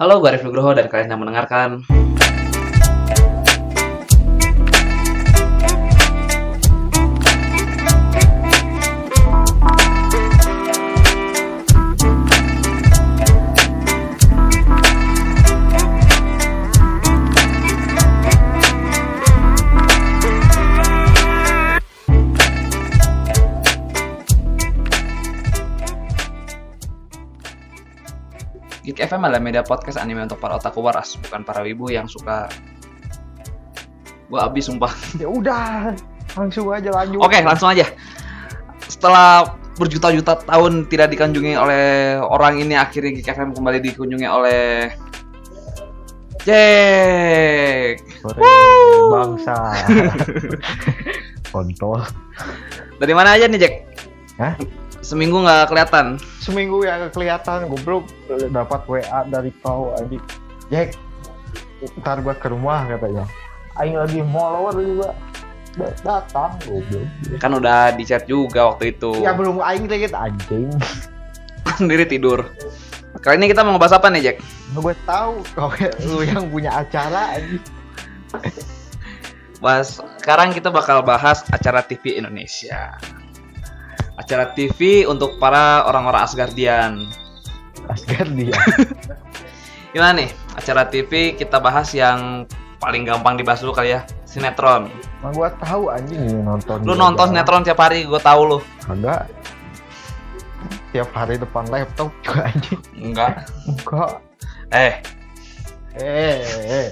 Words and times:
Halo, 0.00 0.24
gue 0.24 0.32
Arif 0.32 0.40
Nugroho 0.40 0.72
dan 0.72 0.88
kalian 0.88 1.12
yang 1.12 1.20
mendengarkan 1.20 1.84
FM 29.02 29.26
adalah 29.26 29.42
media 29.42 29.62
podcast 29.66 29.98
anime 29.98 30.24
untuk 30.24 30.38
para 30.38 30.56
otaku 30.56 30.78
waras, 30.80 31.18
bukan 31.18 31.42
para 31.42 31.60
wibu 31.66 31.90
yang 31.90 32.06
suka 32.06 32.46
Gua 34.32 34.48
abis 34.48 34.64
sumpah. 34.64 34.88
Ya 35.20 35.28
udah, 35.28 35.92
langsung 36.32 36.72
aja 36.72 36.88
lanjut. 36.88 37.20
Oke, 37.20 37.44
langsung 37.44 37.68
aja. 37.68 37.84
Setelah 38.88 39.60
berjuta-juta 39.76 40.40
tahun 40.48 40.88
tidak 40.88 41.12
dikunjungi 41.12 41.52
oleh 41.52 42.16
orang 42.16 42.64
ini, 42.64 42.72
akhirnya 42.72 43.12
Geek 43.12 43.28
FM 43.28 43.52
kembali 43.52 43.78
dikunjungi 43.84 44.24
oleh 44.24 44.88
Jack. 46.48 48.00
Bangsa. 49.12 49.76
Kontol. 51.52 52.00
Dari 52.96 53.12
mana 53.12 53.36
aja 53.36 53.44
nih 53.52 53.60
Jack? 53.60 53.74
Hah? 54.40 54.56
Seminggu 55.02 55.42
nggak 55.42 55.68
kelihatan. 55.68 56.16
Seminggu 56.38 56.86
ya 56.86 57.10
kelihatan 57.10 57.66
goblok 57.66 58.06
dapat 58.54 58.80
WA 58.86 59.26
dari 59.26 59.50
kau 59.60 59.90
aja. 59.98 60.18
Jack, 60.70 60.94
ntar 61.98 62.22
gua 62.22 62.38
ke 62.38 62.46
rumah 62.46 62.86
katanya. 62.86 63.26
Aing 63.76 63.98
lagi 63.98 64.22
follower 64.22 64.78
juga. 64.78 65.10
Da- 65.74 65.96
Datang 66.06 66.54
goblok. 66.64 67.06
Kan 67.42 67.50
udah 67.58 67.90
di 67.92 68.06
chat 68.06 68.30
juga 68.30 68.70
waktu 68.70 68.94
itu. 68.94 69.18
Ya 69.18 69.34
belum 69.34 69.58
aing 69.58 69.90
lihat 69.90 70.14
anjing. 70.14 70.70
Sendiri 71.82 72.06
tidur. 72.06 72.46
Kali 73.20 73.36
ini 73.42 73.50
kita 73.50 73.66
mau 73.66 73.76
ngebahas 73.76 73.98
apa 73.98 74.06
nih 74.08 74.22
Jack? 74.24 74.36
Gue 74.72 74.94
tahu 75.04 75.42
kau 75.52 75.68
lu 76.08 76.22
yang 76.24 76.46
punya 76.48 76.80
acara 76.80 77.36
anjing. 77.36 77.60
Mas, 79.62 80.00
sekarang 80.18 80.50
kita 80.50 80.72
bakal 80.72 81.04
bahas 81.06 81.44
acara 81.50 81.84
TV 81.84 82.18
Indonesia. 82.18 82.98
Acara 84.22 84.54
TV 84.54 85.02
untuk 85.02 85.42
para 85.42 85.82
orang-orang 85.90 86.22
Asgardian. 86.22 87.10
Asgardia. 87.90 88.54
Gimana 89.94 90.22
nih? 90.22 90.30
Acara 90.54 90.86
TV 90.86 91.34
kita 91.34 91.58
bahas 91.58 91.90
yang 91.90 92.46
paling 92.78 93.02
gampang 93.02 93.34
dibahas 93.34 93.58
dulu 93.66 93.74
kali 93.74 93.98
ya. 93.98 94.06
Sinetron. 94.22 94.86
Mah 95.20 95.34
gua 95.34 95.50
tahu 95.58 95.90
anjing 95.90 96.46
nonton. 96.46 96.86
Lu 96.86 96.94
nonton 96.94 97.34
sinetron 97.34 97.66
tiap 97.66 97.82
hari, 97.82 98.06
gue 98.06 98.20
tahu 98.22 98.40
lu. 98.46 98.58
Kagak. 98.86 99.26
Tiap 100.94 101.10
hari 101.10 101.36
depan 101.42 101.66
laptop 101.66 102.14
juga 102.22 102.46
anjing. 102.46 102.80
Enggak. 102.94 103.50
Enggak. 103.66 104.10
Eh, 104.72 104.94
Eh, 106.00 106.40
eh. 106.64 106.88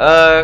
Eh 0.00 0.40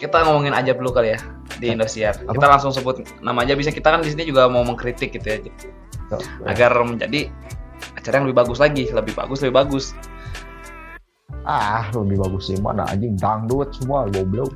kita 0.00 0.24
ngomongin 0.24 0.56
aja 0.56 0.72
dulu 0.72 0.96
kali 0.96 1.12
ya 1.12 1.20
di 1.60 1.68
Indosiar. 1.68 2.16
Kita 2.16 2.46
langsung 2.48 2.72
sebut 2.72 3.04
nama 3.20 3.44
aja 3.44 3.52
bisa 3.52 3.68
kita 3.68 3.92
kan 3.92 4.00
di 4.00 4.08
sini 4.08 4.24
juga 4.24 4.48
mau 4.48 4.64
mengkritik 4.64 5.12
gitu 5.12 5.26
ya. 5.28 5.38
Agar 6.48 6.72
menjadi 6.82 7.28
acara 7.94 8.18
yang 8.18 8.26
lebih 8.26 8.40
bagus 8.40 8.58
lagi, 8.58 8.88
lebih 8.88 9.12
bagus, 9.12 9.44
lebih 9.44 9.56
bagus. 9.60 9.92
Ah, 11.44 11.88
lebih 11.92 12.20
bagus 12.20 12.48
sih 12.48 12.58
mana 12.58 12.88
anjing 12.88 13.14
dangdut 13.20 13.70
semua 13.76 14.08
goblok. 14.08 14.50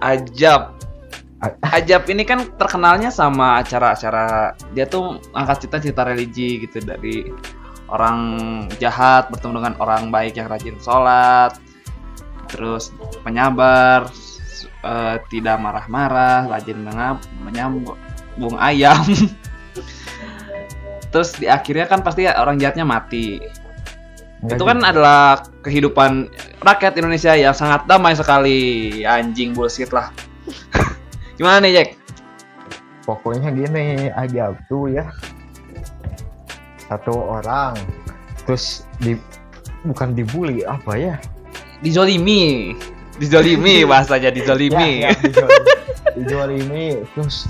Ajab. 0.00 0.80
A- 1.40 1.80
Ajab 1.80 2.04
ini 2.12 2.24
kan 2.24 2.44
terkenalnya 2.60 3.08
sama 3.08 3.64
acara-acara 3.64 4.52
dia 4.76 4.84
tuh 4.84 5.16
angkat 5.32 5.64
cerita-cerita 5.64 6.04
religi 6.04 6.60
gitu 6.68 6.84
dari 6.84 7.32
orang 7.88 8.18
jahat 8.76 9.32
bertemu 9.32 9.64
dengan 9.64 9.74
orang 9.80 10.12
baik 10.12 10.36
yang 10.36 10.52
rajin 10.52 10.76
sholat, 10.78 11.56
terus 12.52 12.92
penyabar, 13.24 14.06
eh, 14.84 15.16
tidak 15.28 15.56
marah-marah, 15.60 16.48
rajin 16.48 16.80
mengap, 16.80 17.24
menyambung 17.42 18.56
ayam. 18.58 19.00
terus 21.10 21.34
di 21.34 21.50
akhirnya 21.50 21.90
kan 21.90 22.06
pasti 22.06 22.26
orang 22.26 22.60
jahatnya 22.60 22.86
mati. 22.86 23.42
Enggak 24.40 24.56
Itu 24.56 24.64
kan 24.64 24.78
juga. 24.80 24.90
adalah 24.94 25.22
kehidupan 25.60 26.12
rakyat 26.64 26.96
Indonesia 26.96 27.36
yang 27.36 27.52
sangat 27.52 27.84
damai 27.84 28.16
sekali. 28.16 28.60
Anjing 29.04 29.52
bullshit 29.52 29.92
lah. 29.92 30.08
Gimana 31.36 31.60
nih, 31.60 31.72
Jack? 31.76 32.00
pokoknya 33.10 33.50
gini 33.50 34.06
aja 34.14 34.54
tuh 34.70 34.94
ya. 34.94 35.10
Satu 36.86 37.18
orang 37.18 37.74
terus 38.46 38.86
di 39.02 39.18
bukan 39.82 40.14
dibully 40.14 40.62
apa 40.62 40.94
ya? 40.94 41.14
Dizolimi. 41.82 42.74
Dizolimi 43.20 43.84
bahasanya 43.90 44.32
dizolimi. 44.32 45.04
Ya, 45.04 45.12
ya, 45.12 45.46
dijolimi 46.16 47.04
terus 47.14 47.46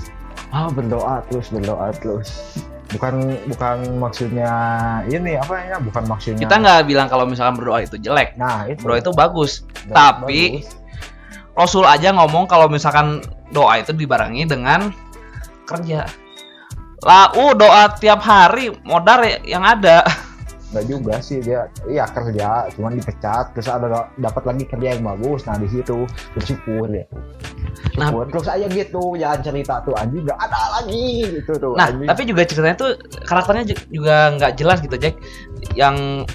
ah 0.51 0.67
berdoa 0.69 1.23
terus 1.31 1.47
berdoa 1.49 1.95
terus. 1.95 2.59
Bukan 2.91 3.39
bukan 3.47 3.77
maksudnya 4.03 4.51
ini 5.07 5.39
apa 5.39 5.55
ya? 5.63 5.79
Bukan 5.79 6.03
maksudnya. 6.11 6.43
Kita 6.43 6.59
nggak 6.59 6.91
bilang 6.91 7.07
kalau 7.07 7.23
misalkan 7.23 7.55
berdoa 7.55 7.79
itu 7.87 7.95
jelek. 7.95 8.35
Nah, 8.35 8.67
itu. 8.67 8.83
Berdoa 8.83 8.99
itu 8.99 9.11
bagus. 9.15 9.51
Bagus, 9.87 9.95
tapi- 9.95 10.51
bagus. 10.59 10.75
Rasul 11.51 11.83
aja 11.83 12.15
ngomong 12.15 12.47
kalau 12.47 12.67
misalkan 12.67 13.23
doa 13.51 13.79
itu 13.79 13.91
dibarengi 13.95 14.43
dengan 14.47 14.91
kerja. 15.63 16.07
Lau 17.01 17.55
doa 17.55 17.91
tiap 17.95 18.23
hari 18.23 18.71
modar 18.83 19.23
ya- 19.23 19.43
yang 19.57 19.63
ada. 19.63 20.03
Enggak 20.71 20.85
juga 20.87 21.13
sih 21.19 21.39
dia 21.39 21.67
iya 21.83 22.07
kerja 22.07 22.71
cuman 22.71 22.95
dipecat 22.95 23.51
terus 23.51 23.67
ada 23.67 23.91
dapat 24.15 24.43
lagi 24.45 24.63
kerja 24.65 24.95
yang 24.95 25.03
bagus 25.05 25.43
nah 25.43 25.55
di 25.55 25.67
situ 25.67 26.07
bersyukur 26.31 26.87
ya 26.87 27.03
Nah. 27.91 28.07
syukur 28.07 28.23
terus 28.29 28.47
aja 28.47 28.67
gitu 28.67 29.03
jangan 29.15 29.39
cerita 29.41 29.83
tuh 29.83 29.91
anjing 29.93 30.23
nggak 30.23 30.39
ada 30.39 30.59
lagi 30.73 31.03
gitu 31.33 31.51
tuh 31.55 31.73
Nah, 31.75 31.87
anjing. 31.87 32.07
tapi 32.07 32.21
juga 32.23 32.41
ceritanya 32.43 32.77
tuh 32.77 32.91
karakternya 33.21 33.63
ju- 33.67 33.87
juga 33.91 34.15
nggak 34.31 34.51
jelas 34.55 34.79
gitu, 34.79 34.95
Jack. 34.95 35.15
Yang 35.73 36.27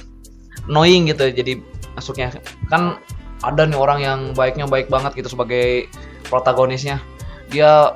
annoying 0.67 1.07
gitu 1.07 1.31
jadi 1.31 1.61
masuknya. 1.95 2.29
Kan 2.67 2.99
ada 3.41 3.63
nih 3.63 3.79
orang 3.79 4.01
yang 4.01 4.21
baiknya 4.33 4.67
baik 4.67 4.89
banget 4.89 5.15
gitu 5.15 5.31
sebagai 5.31 5.87
protagonisnya. 6.27 7.01
Dia 7.49 7.95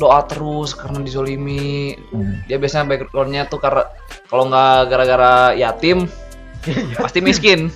doa 0.00 0.24
terus 0.24 0.72
karena 0.72 1.04
dizolimi. 1.04 1.92
Hmm. 2.08 2.40
Dia 2.48 2.56
biasanya 2.56 2.88
backgroundnya 2.88 3.44
tuh 3.52 3.60
karena 3.60 3.84
kalau 4.32 4.48
nggak 4.48 4.88
gara-gara 4.88 5.52
yatim, 5.52 6.08
pasti 7.04 7.20
miskin. 7.20 7.68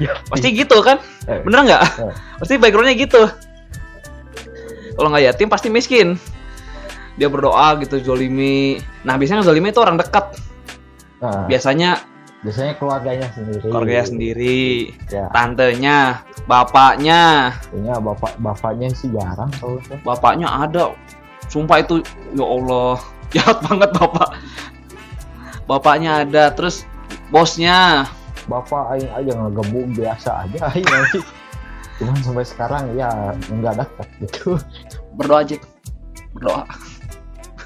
Ya, 0.00 0.18
Pasti 0.30 0.54
gitu 0.56 0.80
kan? 0.80 0.98
Eh. 1.28 1.42
Bener 1.44 1.66
nggak? 1.68 1.82
Eh. 2.00 2.14
Pasti 2.38 2.54
backgroundnya 2.56 2.94
gitu. 2.96 3.22
Kalau 4.94 5.08
nggak 5.10 5.24
yatim 5.34 5.48
pasti 5.50 5.68
miskin. 5.68 6.16
Dia 7.20 7.28
berdoa 7.28 7.76
gitu 7.82 8.00
zolimi. 8.00 8.80
Nah 9.04 9.20
biasanya 9.20 9.44
zolimi 9.44 9.68
itu 9.74 9.82
orang 9.82 10.00
dekat. 10.00 10.32
nah, 11.20 11.44
Biasanya 11.50 12.12
biasanya 12.42 12.74
keluarganya 12.74 13.30
sendiri 13.30 13.62
keluarganya 13.62 14.06
sendiri, 14.10 14.62
ya 15.06 15.30
tantenya, 15.30 16.26
bapaknya, 16.50 17.54
kayaknya 17.70 17.94
bapak 18.02 18.34
bapaknya 18.42 18.90
sih 18.90 19.14
jarang 19.14 19.46
kalau 19.62 19.78
bapaknya 20.02 20.50
ada. 20.50 20.90
Sumpah 21.52 21.84
itu 21.84 22.00
ya 22.32 22.44
Allah 22.48 22.96
jahat 23.36 23.60
banget 23.60 23.90
bapak. 23.92 24.28
Bapaknya 25.68 26.24
ada, 26.24 26.48
terus 26.56 26.88
bosnya. 27.28 28.08
bapak 28.42 28.98
aing 28.98 29.06
aja 29.14 29.32
ngegebuk 29.38 29.86
biasa 29.94 30.42
aja 30.42 30.66
aing 30.74 30.82
cuman 31.94 32.18
sampai 32.26 32.42
sekarang 32.42 32.90
ya 32.98 33.06
nggak 33.46 33.78
dekat 33.78 34.08
gitu 34.18 34.58
Berdoa 35.14 35.46
aja. 35.46 35.56
Berdoa. 36.34 36.66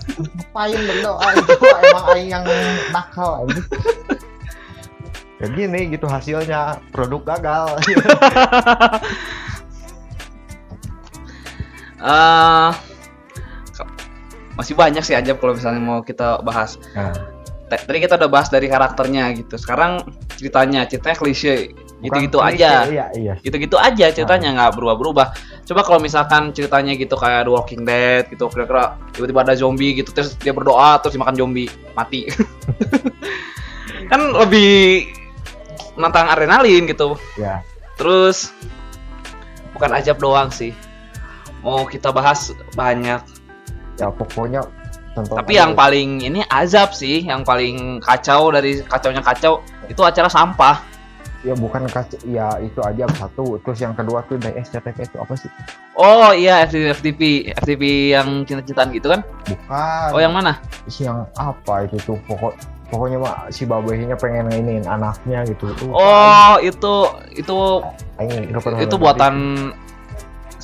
ngapain 0.07 0.77
berdoa 0.87 1.29
itu 1.33 1.53
emang 1.65 2.05
aing 2.13 2.29
yang 2.29 2.45
nakal 2.93 3.43
anjing 3.43 3.65
ya 5.37 5.47
gini 5.51 5.81
gitu 5.93 6.07
hasilnya 6.07 6.79
produk 6.93 7.25
gagal 7.37 7.81
eh 12.05 12.71
masih 14.57 14.73
banyak 14.73 15.01
sih 15.01 15.13
aja 15.13 15.33
kalau 15.33 15.53
misalnya 15.53 15.79
mau 15.79 16.01
kita 16.01 16.41
bahas. 16.41 16.81
nah, 16.93 17.13
Tadi 17.67 17.99
kita 17.99 18.15
udah 18.15 18.31
bahas 18.31 18.47
dari 18.47 18.67
karakternya 18.67 19.35
gitu. 19.35 19.59
Sekarang 19.59 19.99
ceritanya, 20.33 20.87
ceritanya 20.87 21.17
klise. 21.17 21.75
gitu-gitu 21.97 22.39
aja 22.39 22.85
Iya, 22.85 23.09
iya. 23.17 23.35
gitu-gitu 23.41 23.73
aja 23.75 24.13
ceritanya 24.13 24.53
nggak 24.53 24.77
berubah-berubah 24.77 25.33
coba 25.65 25.81
kalau 25.81 25.97
misalkan 25.97 26.53
ceritanya 26.53 26.93
gitu 26.93 27.17
kayak 27.17 27.49
The 27.49 27.51
Walking 27.51 27.89
Dead 27.89 28.29
gitu 28.29 28.53
kira-kira 28.53 29.01
tiba-tiba 29.17 29.41
ada 29.41 29.57
zombie 29.57 29.97
gitu 29.97 30.13
terus 30.13 30.37
dia 30.37 30.53
berdoa 30.53 31.01
terus 31.01 31.17
dimakan 31.17 31.33
zombie 31.33 31.73
mati 31.97 32.29
kan 34.13 34.21
lebih 34.29 35.09
menantang 35.97 36.29
adrenalin 36.29 36.85
gitu 36.85 37.17
Ya. 37.41 37.65
terus 37.97 38.53
bukan 39.73 39.97
ajab 39.97 40.21
doang 40.21 40.53
sih 40.53 40.77
mau 41.61 41.85
kita 41.85 42.13
bahas 42.13 42.53
banyak 42.77 43.25
Ya 43.97 44.13
pokoknya 44.13 44.61
tapi 45.25 45.57
yang 45.57 45.73
paling 45.73 46.21
ini 46.21 46.45
azab 46.53 46.93
sih 46.93 47.25
yang 47.25 47.41
paling 47.41 48.05
kacau 48.05 48.53
dari 48.53 48.85
kacaunya 48.85 49.25
kacau 49.25 49.65
itu 49.89 50.03
acara 50.05 50.29
sampah. 50.29 50.85
Ya 51.41 51.55
bukan 51.57 51.89
kaca 51.89 52.21
ya 52.29 52.61
itu 52.61 52.77
aja 52.85 53.09
satu. 53.17 53.57
Terus 53.65 53.79
yang 53.81 53.97
kedua 53.97 54.21
tuh 54.29 54.37
dari 54.37 54.61
SCTV 54.61 55.09
itu 55.09 55.17
apa 55.17 55.33
sih? 55.39 55.49
Oh 55.97 56.37
iya 56.37 56.69
FTV 56.69 57.55
FTV 57.57 57.83
yang 58.13 58.45
cinta-cintaan 58.45 58.93
gitu 58.93 59.09
kan? 59.09 59.25
Bukan. 59.49 60.09
Oh 60.13 60.21
yang 60.21 60.37
mana? 60.37 60.61
Si 60.91 61.09
yang 61.09 61.25
apa 61.39 61.89
itu 61.89 61.97
tuh 62.05 62.19
pokok 62.29 62.53
pokoknya 62.93 63.19
mah 63.19 63.49
si 63.49 63.65
babehnya 63.65 64.21
pengen 64.21 64.53
ngainin 64.53 64.85
anaknya 64.85 65.49
gitu. 65.49 65.73
Tuh 65.81 65.97
Oh, 65.97 66.61
itu 66.61 66.95
itu 67.33 67.57
itu 68.85 68.97
buatan 69.01 69.35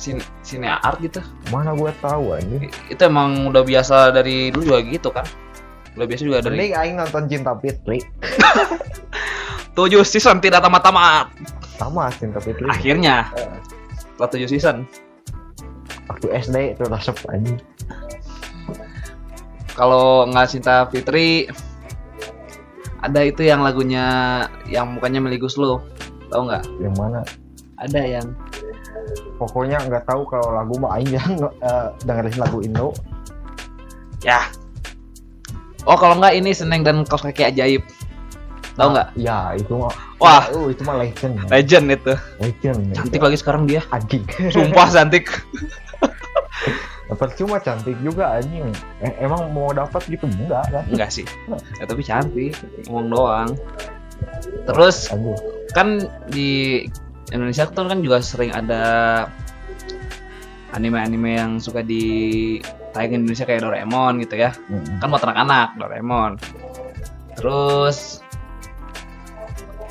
sin 0.03 0.19
sine 0.43 0.67
art 0.67 0.99
gitu. 0.99 1.23
mana 1.47 1.71
gue 1.71 1.87
tahu 2.03 2.35
anjing 2.35 2.67
Itu 2.91 3.01
emang 3.07 3.47
udah 3.47 3.63
biasa 3.63 4.11
dari 4.11 4.51
dulu 4.51 4.75
juga 4.75 4.79
gitu 4.83 5.09
kan. 5.15 5.23
Udah 5.95 6.05
biasa 6.09 6.21
juga 6.27 6.39
dari 6.43 6.59
mending 6.59 6.73
Aing 6.75 6.95
nonton 6.99 7.23
Cinta 7.31 7.55
Fitri 7.55 8.03
tujuh 9.79 10.03
season 10.03 10.43
tidak 10.43 10.59
tamat-tamat. 10.59 11.31
sama 11.79 12.11
Cinta 12.13 12.43
Fitri 12.43 12.67
Akhirnya 12.67 13.31
setelah 13.97 14.29
tujuh 14.29 14.49
season. 14.51 14.83
waktu 16.11 16.27
SD 16.35 16.75
itu 16.75 16.83
anjing 17.31 17.57
Kalau 19.73 20.27
nggak 20.27 20.47
Cinta 20.51 20.85
Fitri 20.91 21.47
ada 23.03 23.19
itu 23.19 23.43
yang 23.43 23.59
lagunya 23.59 24.05
yang 24.71 24.95
mukanya 24.95 25.19
meligus 25.19 25.59
lo. 25.59 25.83
Tahu 26.31 26.47
nggak? 26.47 26.63
yang 26.79 26.95
mana 26.95 27.19
Ada 27.75 27.99
yang 27.99 28.27
pokoknya 29.43 29.79
nggak 29.83 30.07
tahu 30.07 30.23
kalau 30.27 30.55
lagu 30.55 30.75
mah 30.79 30.95
Aing 30.95 31.11
yang 31.11 31.31
eh, 31.43 31.87
dengerin 32.07 32.37
lagu 32.39 32.59
Indo 32.63 32.95
ya. 34.23 34.39
Oh, 35.83 35.99
kalau 35.99 36.15
nggak 36.15 36.39
ini 36.39 36.55
Seneng 36.55 36.87
dan 36.87 37.03
Kaos 37.03 37.27
Kaki 37.27 37.43
Ajaib. 37.43 37.83
Tahu 38.73 38.89
nggak? 38.89 39.07
ya 39.13 39.53
itu 39.53 39.69
mah 39.77 39.93
Wah. 40.17 40.49
oh, 40.57 40.65
itu 40.71 40.81
mah 40.81 40.97
legend 40.97 41.37
Legend 41.45 41.85
itu. 41.93 42.13
legend 42.41 42.79
Cantik 42.97 43.21
lagi 43.21 43.37
sekarang 43.37 43.69
dia. 43.69 43.85
anjing 43.93 44.25
Sumpah 44.49 44.89
cantik. 44.89 45.29
percuma 47.13 47.61
cantik 47.61 47.93
juga 48.01 48.41
anjing 48.41 48.65
Eh, 48.97 49.13
emang 49.21 49.53
mau 49.53 49.69
dapat 49.69 50.01
gitu 50.09 50.25
enggak 50.25 50.65
kan 50.73 50.83
Enggak 50.89 51.13
sih. 51.13 51.27
Ya, 51.77 51.85
tapi 51.85 52.01
cantik. 52.01 52.57
Ngomong 52.89 53.07
doang. 53.13 53.49
Terus 54.65 55.13
anjing 55.13 55.37
kan 55.77 56.01
di 56.29 56.85
Indonesia 57.33 57.65
tuh 57.65 57.89
kan 57.89 57.99
juga 58.05 58.21
sering 58.21 58.53
ada 58.53 58.83
anime-anime 60.73 61.33
yang 61.33 61.51
suka 61.57 61.81
di 61.81 62.57
tayangin 62.93 63.25
Indonesia 63.25 63.45
kayak 63.49 63.65
Doraemon 63.65 64.21
gitu 64.21 64.37
ya. 64.37 64.53
Mm. 64.69 65.01
Kan 65.01 65.07
buat 65.09 65.25
anak-anak 65.25 65.67
Doraemon. 65.81 66.31
Terus 67.33 68.21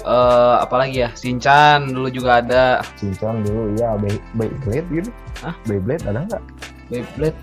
eh 0.03 0.56
apalagi 0.59 1.06
ya? 1.06 1.11
Shinchan 1.15 1.91
dulu 1.91 2.09
juga 2.11 2.43
ada. 2.43 2.83
Cincang 2.99 3.43
dulu 3.43 3.75
ya 3.79 3.95
Bey- 3.99 4.23
Beyblade 4.35 4.88
gitu 4.91 5.11
Hah? 5.43 5.55
Beyblade 5.67 6.03
ada 6.06 6.27
nggak 6.27 6.43
Beyblade 6.91 7.38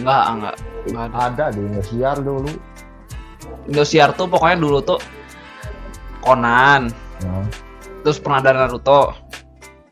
enggak 0.00 0.24
enggak. 0.32 0.54
Enggak 0.88 1.04
ada. 1.08 1.16
ada 1.28 1.44
di 1.52 1.60
Indosiar 1.64 2.16
dulu 2.20 2.52
Indosiar 3.68 4.08
tuh 4.16 4.28
pokoknya 4.28 4.56
dulu 4.60 4.78
tuh 4.80 5.00
Conan, 6.18 6.92
nah, 7.24 7.46
terus 8.04 8.20
pernah 8.20 8.42
ada 8.42 8.52
Naruto. 8.52 9.16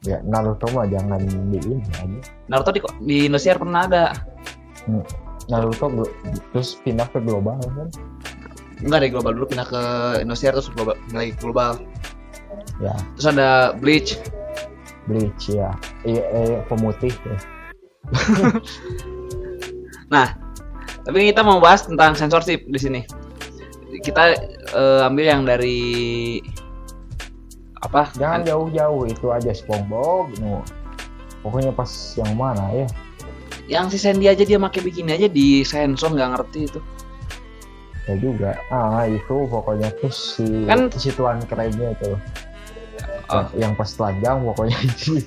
Ya 0.07 0.19
Naruto 0.23 0.71
mah 0.71 0.87
jangan 0.87 1.19
di 1.21 1.59
ini 1.59 1.77
aja 1.99 2.19
Naruto 2.47 2.71
di, 2.71 2.81
di 3.03 3.17
Indosiar 3.27 3.59
pernah 3.59 3.85
ada. 3.91 4.15
Naruto 5.51 5.87
glo- 5.91 6.15
terus 6.55 6.79
pindah 6.81 7.11
ke 7.11 7.19
global 7.19 7.59
kan 7.59 7.91
Enggak 8.87 8.99
dari 9.03 9.11
global 9.11 9.33
dulu 9.35 9.47
pindah 9.51 9.67
ke 9.67 9.83
Indosiar 10.23 10.55
terus 10.55 10.71
global 10.71 10.95
lagi 11.11 11.35
global. 11.43 11.83
ya 12.79 12.95
Terus 13.19 13.27
ada 13.35 13.75
Bleach. 13.75 14.17
Bleach 15.11 15.51
ya 15.51 15.75
eh, 16.07 16.23
eh 16.23 16.63
pemutih 16.71 17.11
ya. 17.13 17.37
Tapi 21.07 21.31
kita 21.31 21.47
mau 21.47 21.63
bahas 21.63 21.87
tentang 21.87 22.19
censorship 22.19 22.67
di 22.67 22.79
sini. 22.83 23.01
Kita 24.03 24.35
eh, 24.75 25.01
ambil 25.07 25.25
yang 25.31 25.43
dari 25.47 25.79
apa? 27.83 28.09
jangan 28.17 28.41
jauh-jauh 28.43 29.05
itu 29.07 29.27
aja 29.29 29.53
SpongeBob 29.53 30.33
no. 30.41 30.65
pokoknya 31.45 31.71
pas 31.71 31.89
yang 32.17 32.33
mana 32.35 32.65
ya 32.73 32.87
Yang 33.67 33.99
si 33.99 33.99
Sandy 33.99 34.31
aja 34.31 34.47
dia 34.47 34.63
pakai 34.63 34.79
bikini 34.79 35.11
aja 35.13 35.27
di 35.27 35.67
sensor 35.67 36.15
nggak 36.15 36.31
ngerti 36.39 36.61
itu. 36.71 36.81
ya 38.07 38.15
juga 38.23 38.55
ah 38.71 39.03
itu 39.03 39.35
pokoknya 39.51 39.91
tuh 39.99 40.13
si 40.15 40.47
Kan- 40.71 40.95
si 40.95 41.11
tuan 41.11 41.43
kerennya 41.45 41.91
itu 41.99 42.15
Oh. 43.27 43.43
yang 43.59 43.75
pas 43.75 43.91
telanjang 43.91 44.39
pokoknya 44.39 44.79
itu 44.87 45.19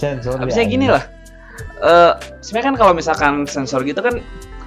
sensor 0.00 0.40
Habisnya 0.40 0.64
gini 0.64 0.88
lah. 0.88 1.04
Eh 1.84 2.12
sebenarnya 2.40 2.72
kan 2.72 2.76
kalau 2.80 2.92
misalkan 2.96 3.44
sensor 3.44 3.84
gitu 3.84 4.00
kan 4.00 4.16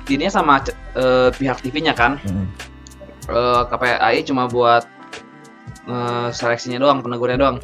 dirinya 0.05 0.29
sama 0.29 0.61
eh, 0.93 1.33
pihak 1.33 1.65
TV-nya 1.65 1.97
kan. 1.97 2.21
Eh, 3.25 3.61
KPAI 3.65 4.21
cuma 4.29 4.45
buat 4.45 4.85
eh, 5.85 6.29
seleksinya 6.31 6.79
doang, 6.79 6.99
penegurnya 7.01 7.37
doang. 7.39 7.57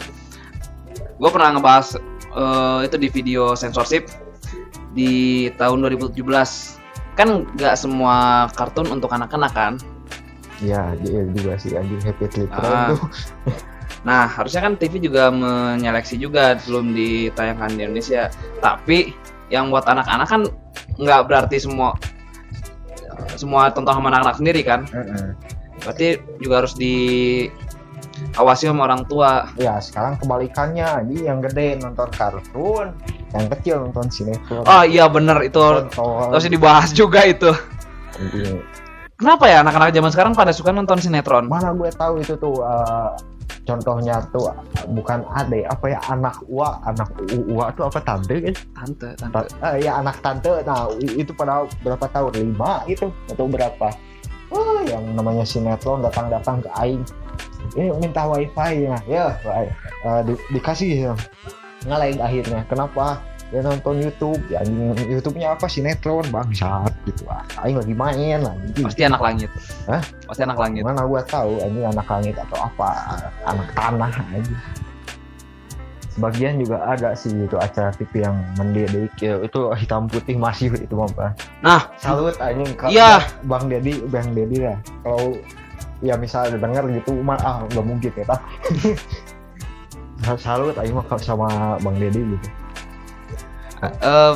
Gue 1.19 1.29
pernah 1.31 1.55
ngebahas 1.55 1.95
eh, 2.31 2.79
itu 2.87 2.95
di 2.95 3.07
video 3.09 3.53
censorship 3.53 4.07
di 4.95 5.47
tahun 5.55 5.83
2017. 5.85 6.15
Kan 7.15 7.43
nggak 7.55 7.75
semua 7.75 8.47
kartun 8.55 8.87
untuk 8.89 9.11
anak-anak 9.11 9.53
kan. 9.53 9.73
ya 10.59 10.91
iya 11.07 11.23
juga 11.31 11.55
sih 11.55 11.71
anjing 11.71 12.03
happy 12.03 12.27
trip 12.27 12.51
Ah. 12.51 12.91
tuh 12.91 12.99
Nah, 14.07 14.27
harusnya 14.27 14.63
kan 14.63 14.79
TV 14.79 14.99
juga 14.99 15.27
menyeleksi 15.27 16.15
juga 16.15 16.55
belum 16.63 16.95
ditayangkan 16.95 17.75
di 17.75 17.83
Indonesia. 17.83 18.27
Tapi 18.59 19.11
yang 19.51 19.71
buat 19.71 19.83
anak-anak 19.87 20.27
kan 20.27 20.41
nggak 20.99 21.27
berarti 21.27 21.59
semua 21.59 21.95
semua 23.35 23.71
tonton 23.71 23.91
sama 23.95 24.07
anak-anak 24.11 24.35
sendiri 24.39 24.61
kan. 24.63 24.87
Berarti 25.83 26.19
juga 26.39 26.63
harus 26.63 26.75
diawasi 28.29 28.67
sama 28.67 28.85
orang 28.85 29.03
tua. 29.05 29.47
ya 29.55 29.77
sekarang 29.77 30.17
kebalikannya 30.17 30.85
anjing 30.85 31.23
yang 31.23 31.39
gede 31.39 31.77
nonton 31.77 32.09
kartun 32.11 32.91
yang 33.29 33.45
kecil 33.49 33.75
nonton 33.81 34.07
sinetron 34.09 34.63
Oh 34.63 34.83
iya 34.83 35.05
bener 35.05 35.39
itu 35.41 35.59
Kontol. 35.59 36.33
harus 36.33 36.45
dibahas 36.45 36.89
juga 36.91 37.23
itu. 37.23 37.51
Iya. 38.19 38.59
Kenapa 39.15 39.45
ya 39.45 39.59
anak-anak 39.59 39.91
zaman 39.91 40.11
sekarang 40.11 40.33
pada 40.33 40.51
suka 40.51 40.71
nonton 40.71 40.97
sinetron? 40.97 41.45
mana 41.45 41.71
gue 41.71 41.91
tahu 41.91 42.19
itu 42.19 42.33
tuh 42.35 42.63
eh, 42.63 43.09
contohnya 43.63 44.23
tuh 44.31 44.47
bukan 44.89 45.21
ade 45.29 45.61
apa 45.63 45.85
ya 45.87 45.99
anak 46.07 46.39
uwa 46.47 46.79
anak 46.83 47.05
u- 47.29 47.53
uwa 47.53 47.69
tuh 47.75 47.85
apa 47.85 47.99
tante 48.01 48.39
kan 48.41 48.55
Tante, 48.73 49.07
tante. 49.19 49.35
Ta- 49.35 49.75
eh, 49.75 49.83
ya 49.83 49.99
anak 49.99 50.17
tante 50.23 50.63
nah 50.63 50.87
itu 50.95 51.29
pada 51.35 51.67
berapa 51.83 52.05
tahun 52.09 52.33
lima 52.33 52.81
gitu 52.87 53.11
atau 53.29 53.45
berapa 53.45 53.87
Wah, 54.49 54.81
yang 54.81 55.05
namanya 55.13 55.45
sinetron 55.45 56.01
datang-datang 56.01 56.65
ke 56.65 56.69
aing 56.81 57.05
ini 57.75 57.91
minta 57.97 58.25
wifi 58.25 58.87
ya 58.87 58.95
ya 59.05 59.25
eh, 60.05 60.21
di- 60.25 60.43
dikasih 60.53 60.91
ya 61.09 61.13
ngalahin 61.85 62.19
akhirnya 62.19 62.61
kenapa 62.67 63.19
dia 63.49 63.65
nonton 63.65 63.97
YouTube 63.97 64.37
ya 64.53 64.61
YouTube-nya 65.09 65.57
apa 65.57 65.65
sinetron 65.65 66.21
bangsat 66.29 66.93
gitu 67.09 67.25
ah 67.25 67.41
aing 67.65 67.81
lagi 67.81 67.93
main 67.97 68.45
lagi 68.45 68.85
Pasti 68.85 69.01
anak 69.01 69.21
langit. 69.25 69.49
Hah? 69.89 70.05
Pasti 70.29 70.45
anak 70.45 70.61
langit. 70.61 70.85
Mana 70.85 71.01
gua 71.09 71.25
tahu 71.25 71.57
ini 71.65 71.81
anak 71.81 72.05
langit 72.05 72.37
atau 72.37 72.61
apa 72.61 72.89
anak 73.49 73.73
tanah 73.73 74.13
aja. 74.37 74.57
Sebagian 76.13 76.61
juga 76.61 76.83
ada 76.83 77.17
sih 77.17 77.31
itu 77.31 77.57
acara 77.57 77.89
TV 77.95 78.21
yang 78.21 78.37
mendidik 78.53 79.13
ya, 79.17 79.41
itu 79.41 79.59
hitam 79.73 80.05
putih 80.05 80.37
masih 80.37 80.69
itu 80.77 80.93
mah. 80.93 81.31
Nah, 81.65 81.89
Salut 81.97 82.37
anjing 82.37 82.69
Iya. 82.85 83.23
Bang 83.49 83.65
Dedi, 83.65 83.97
Bang 84.13 84.29
Dedi 84.37 84.61
lah. 84.61 84.77
Kalau 85.01 85.33
ya 85.99 86.15
misalnya 86.15 86.55
denger 86.57 86.83
gitu 87.01 87.19
mah 87.19 87.39
ah 87.41 87.63
nggak 87.67 87.85
mungkin 87.85 88.11
ya 88.15 88.25
tak. 88.27 88.41
Salut 90.43 90.75
aing 90.75 90.91
mah 90.93 91.07
sama 91.19 91.79
Bang 91.79 91.95
Dedi 91.95 92.19
gitu. 92.19 92.47
eh 93.79 94.33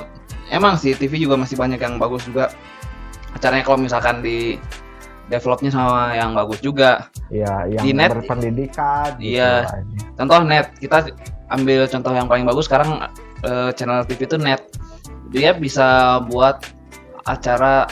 emang 0.50 0.80
sih 0.80 0.96
TV 0.96 1.20
juga 1.20 1.36
masih 1.36 1.60
banyak 1.60 1.80
yang 1.80 2.00
bagus 2.00 2.24
juga. 2.24 2.52
Acaranya 3.36 3.66
kalau 3.66 3.80
misalkan 3.82 4.24
di 4.24 4.56
developnya 5.28 5.72
sama 5.72 6.14
yang 6.14 6.36
bagus 6.36 6.60
juga 6.60 7.08
ya 7.32 7.64
yang 7.66 7.84
Di 7.84 7.92
net- 7.96 8.12
berpendidikan 8.12 9.16
gitu 9.18 9.40
Iya. 9.40 9.66
lah. 9.66 9.82
contoh 10.20 10.40
net 10.44 10.68
kita 10.78 11.10
ambil 11.50 11.88
contoh 11.88 12.12
yang 12.12 12.28
paling 12.28 12.46
bagus 12.46 12.68
sekarang 12.68 13.08
eh, 13.42 13.70
channel 13.74 14.04
TV 14.04 14.28
itu 14.28 14.36
net 14.38 14.62
dia 15.32 15.56
bisa 15.56 16.20
buat 16.28 16.62
acara 17.24 17.88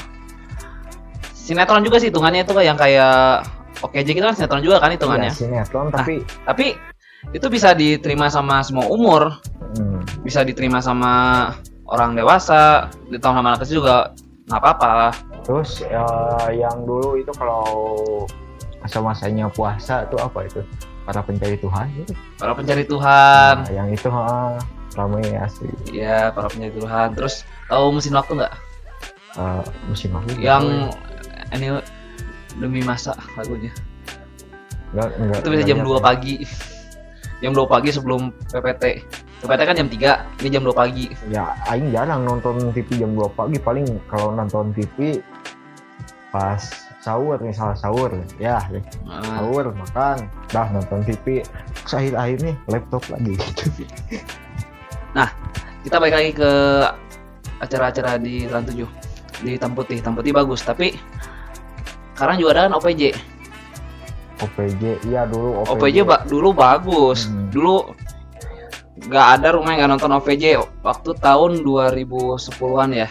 sinetron 1.34 1.82
juga 1.82 1.98
sih 1.98 2.12
hitungannya 2.12 2.44
itu 2.46 2.54
yang 2.62 2.78
kayak 2.78 3.48
OKJ 3.82 4.08
gitu 4.14 4.26
kan 4.26 4.36
sinetron 4.38 4.64
juga 4.64 4.78
kan 4.80 4.94
hitungannya. 4.94 5.34
Iya, 5.34 5.38
sinetron 5.38 5.90
tapi 5.90 6.22
tapi 6.46 6.66
itu 7.30 7.48
bisa 7.54 7.78
diterima 7.78 8.30
sama 8.34 8.66
semua 8.66 8.90
umur. 8.90 9.42
Hmm, 9.78 10.02
bisa 10.26 10.42
diterima 10.42 10.82
sama 10.82 11.14
orang 11.88 12.18
dewasa 12.18 12.90
ditolong 13.12 13.42
sama 13.42 13.48
anak 13.54 13.62
kecil 13.66 13.84
juga 13.84 14.16
nggak 14.50 14.62
apa-apa. 14.62 14.94
Terus 15.46 15.86
ya, 15.86 16.06
yang 16.50 16.86
dulu 16.86 17.18
itu 17.18 17.32
kalau 17.38 17.66
masa-masanya 18.82 19.46
puasa 19.54 20.06
tuh 20.10 20.18
apa 20.18 20.46
itu? 20.46 20.62
Para 21.02 21.26
pencari 21.26 21.58
Tuhan 21.58 21.86
gitu. 21.98 22.14
para 22.38 22.54
pencari 22.54 22.86
Tuhan. 22.86 23.56
Nah, 23.66 23.74
yang 23.74 23.90
itu 23.90 24.08
ha, 24.14 24.58
ramai 24.94 25.26
asli. 25.34 25.70
Ya 25.90 26.30
para 26.30 26.46
pencari 26.50 26.74
Tuhan. 26.78 27.08
Terus 27.18 27.42
tahu 27.70 27.86
mesin 27.98 28.14
waktu 28.14 28.32
nggak? 28.38 28.54
Eh, 29.32 29.64
musim 29.88 30.12
aku 30.12 30.36
yang 30.44 30.92
ini 31.56 31.72
demi 32.60 32.84
masa 32.84 33.16
lagunya. 33.40 33.72
Enggak, 34.92 35.10
enggak, 35.16 35.40
itu 35.40 35.50
bisa 35.56 35.64
jam 35.64 35.80
2 35.84 36.02
pagi. 36.04 36.36
Jam 37.42 37.52
2 37.56 37.66
pagi 37.66 37.90
sebelum 37.90 38.30
PPT 38.52 38.84
PPT 39.42 39.62
kan 39.66 39.74
jam 39.74 39.90
3 39.90 40.42
ini 40.46 40.50
jam 40.54 40.62
2 40.62 40.76
pagi. 40.76 41.06
Ya 41.34 41.58
aing 41.72 41.90
jarang 41.90 42.28
nonton 42.28 42.70
TV 42.76 43.02
jam 43.02 43.18
2 43.18 43.26
pagi. 43.34 43.58
Paling 43.58 43.86
kalau 44.06 44.38
nonton 44.38 44.70
TV 44.78 45.18
pas 46.30 46.62
sahur 47.02 47.42
misalnya 47.42 47.76
sahur 47.76 48.14
ya 48.38 48.62
Nah, 49.04 49.42
sahur 49.42 49.74
makan 49.74 50.30
dah 50.54 50.70
nonton 50.70 51.02
TV 51.04 51.42
Terus 51.84 51.94
akhir-akhir 51.98 52.38
nih 52.46 52.56
laptop 52.70 53.04
lagi. 53.10 53.34
Gitu 53.36 53.90
kita 55.82 55.98
balik 55.98 56.16
lagi 56.16 56.32
ke 56.38 56.52
acara-acara 57.58 58.22
di 58.22 58.46
Trans 58.46 58.70
7 58.70 58.86
di 59.42 59.58
Hitam 59.58 59.74
Putih 59.74 60.34
bagus 60.34 60.62
tapi 60.62 60.94
sekarang 62.14 62.36
juga 62.38 62.50
ada 62.54 62.62
kan 62.66 62.74
OPJ 62.78 63.02
OPJ 64.42 64.84
iya 65.06 65.24
dulu 65.24 65.62
OPJ 65.68 65.98
ba- 66.02 66.26
dulu 66.26 66.50
bagus. 66.52 67.26
Hmm. 67.26 67.50
dulu 67.50 67.94
nggak 69.02 69.28
ada 69.38 69.48
rumah 69.52 69.72
yang 69.72 69.80
nggak 69.82 69.92
nonton 69.98 70.14
OPJ 70.16 70.44
waktu 70.82 71.10
tahun 71.16 71.62
2010-an 71.62 72.90
ya. 72.92 73.10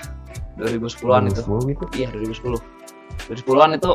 2010-an 0.56 1.22
itu. 1.26 1.40
2010 1.42 1.70
gitu? 1.70 1.84
Iya 1.94 2.08
2010 2.10 2.58
2010-an 3.30 3.70
itu 3.74 3.90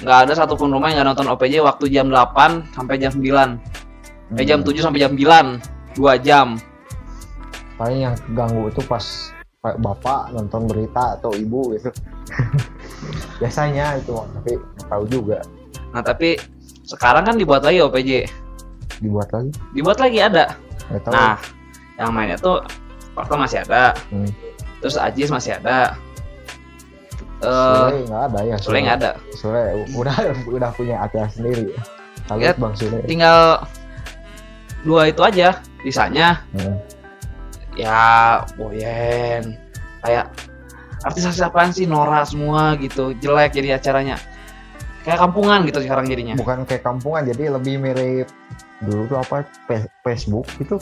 nggak 0.00 0.18
ada 0.24 0.32
satupun 0.34 0.68
rumah 0.68 0.88
yang 0.88 1.00
nggak 1.00 1.08
nonton 1.12 1.28
OPJ 1.28 1.60
waktu 1.60 1.84
jam 1.88 2.08
8 2.08 2.72
sampai 2.72 2.96
jam 2.96 3.12
9 3.12 3.60
eh 4.32 4.44
jam 4.44 4.60
Hmm. 4.60 4.68
7 4.68 4.80
sampai 4.80 5.00
jam 5.00 5.12
9 5.12 5.60
2 5.94 6.16
jam. 6.18 6.56
Paling 7.76 8.00
yang 8.02 8.14
ganggu 8.32 8.68
itu 8.68 8.80
pas 8.82 9.04
pak 9.58 9.76
bapak 9.76 10.32
nonton 10.32 10.64
berita 10.64 11.20
atau 11.20 11.32
ibu 11.32 11.76
gitu 11.76 11.92
biasanya 13.40 13.96
itu 13.96 14.12
tapi 14.12 14.52
tahu 14.86 15.04
juga. 15.08 15.40
Nah 15.90 16.04
tapi 16.04 16.36
sekarang 16.84 17.24
kan 17.24 17.34
dibuat 17.40 17.64
lagi 17.64 17.80
OPJ 17.80 18.28
dibuat 19.00 19.32
lagi? 19.32 19.50
Dibuat 19.72 19.98
lagi 19.98 20.18
ada. 20.20 20.54
Nah 21.08 21.40
yang 21.96 22.12
mainnya 22.12 22.36
tuh 22.36 22.60
Fakta 23.16 23.34
masih 23.34 23.64
ada. 23.66 23.96
Hmm. 24.12 24.28
terus 24.80 24.96
Ajis 24.96 25.28
masih 25.28 25.56
ada. 25.60 25.96
Eh 27.40 27.48
Sule 27.88 27.98
nggak 28.08 28.22
ada 28.32 28.38
ya 28.44 28.56
Sule 28.60 28.78
nggak 28.84 28.96
ada. 29.00 29.12
Sule 29.32 29.60
udah 29.96 30.16
udah 30.56 30.70
punya 30.76 31.00
acara 31.00 31.28
sendiri. 31.32 31.72
Kalau 32.28 32.40
Ya, 32.40 32.52
bang 32.54 32.74
Sule. 32.76 33.00
tinggal 33.08 33.64
dua 34.84 35.08
itu 35.08 35.20
aja 35.24 35.58
sisanya. 35.82 36.44
Hmm. 36.56 36.76
ya 37.76 38.00
Boyen. 38.56 39.56
Kayak 40.00 40.32
artis-artis 41.04 41.40
apaan 41.40 41.70
sih? 41.72 41.84
Nora 41.88 42.22
semua 42.24 42.76
gitu 42.76 43.16
jelek 43.16 43.56
jadi 43.56 43.80
acaranya. 43.80 44.20
Kayak 45.00 45.16
kampungan 45.24 45.64
gitu 45.64 45.80
sekarang 45.80 46.04
jadinya. 46.12 46.36
Bukan 46.36 46.68
kayak 46.68 46.84
kampungan 46.84 47.24
jadi 47.24 47.56
lebih 47.56 47.80
mirip 47.80 48.28
dulu 48.84 49.08
tuh 49.08 49.18
apa? 49.20 49.48
Facebook 50.04 50.44
itu 50.60 50.76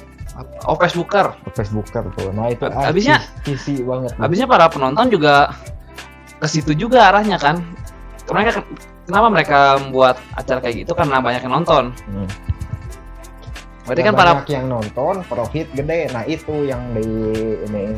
oh 0.66 0.76
Facebooker. 0.78 1.34
Facebooker 1.54 2.02
tuh. 2.18 2.34
Nah 2.34 2.50
itu 2.50 2.66
Hab- 2.66 2.90
habisnya- 2.90 3.22
kisi 3.46 3.82
banget 3.86 4.14
habisnya 4.18 4.50
para 4.50 4.66
penonton 4.66 5.06
juga 5.10 5.54
ke 6.42 6.46
situ 6.50 6.74
juga 6.74 7.10
arahnya 7.14 7.38
kan. 7.38 7.62
Mereka 8.26 8.60
kenapa 9.06 9.26
mereka 9.30 9.58
membuat 9.80 10.18
acara 10.34 10.58
kayak 10.62 10.82
gitu? 10.86 10.92
Karena 10.98 11.22
banyak 11.22 11.42
yang 11.46 11.54
nonton. 11.62 11.94
Hmm. 12.10 12.28
berarti 13.88 14.04
kan 14.04 14.12
para 14.20 14.44
yang 14.52 14.68
nonton 14.68 15.24
profit 15.24 15.64
gede. 15.72 16.12
Nah 16.12 16.20
itu 16.28 16.68
yang 16.68 16.92
di 16.92 17.08
ini 17.64 17.96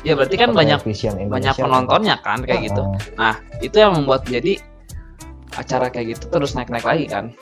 ya 0.00 0.12
berarti 0.14 0.34
kan 0.34 0.50
banyak 0.50 0.80
banyak 1.26 1.54
penontonnya 1.54 2.16
kan 2.18 2.40
kayak 2.40 2.68
gitu 2.68 2.82
Ah, 3.14 3.32
Nah, 3.32 3.34
itu 3.60 3.76
yang 3.76 3.92
membuat 3.92 4.24
jadi 4.24 4.56
acara 5.52 5.88
kayak 5.88 6.16
gitu 6.16 6.24
terus 6.28 6.54
naik-naik 6.54 6.84
lagi 6.84 7.04
kan. 7.04 7.34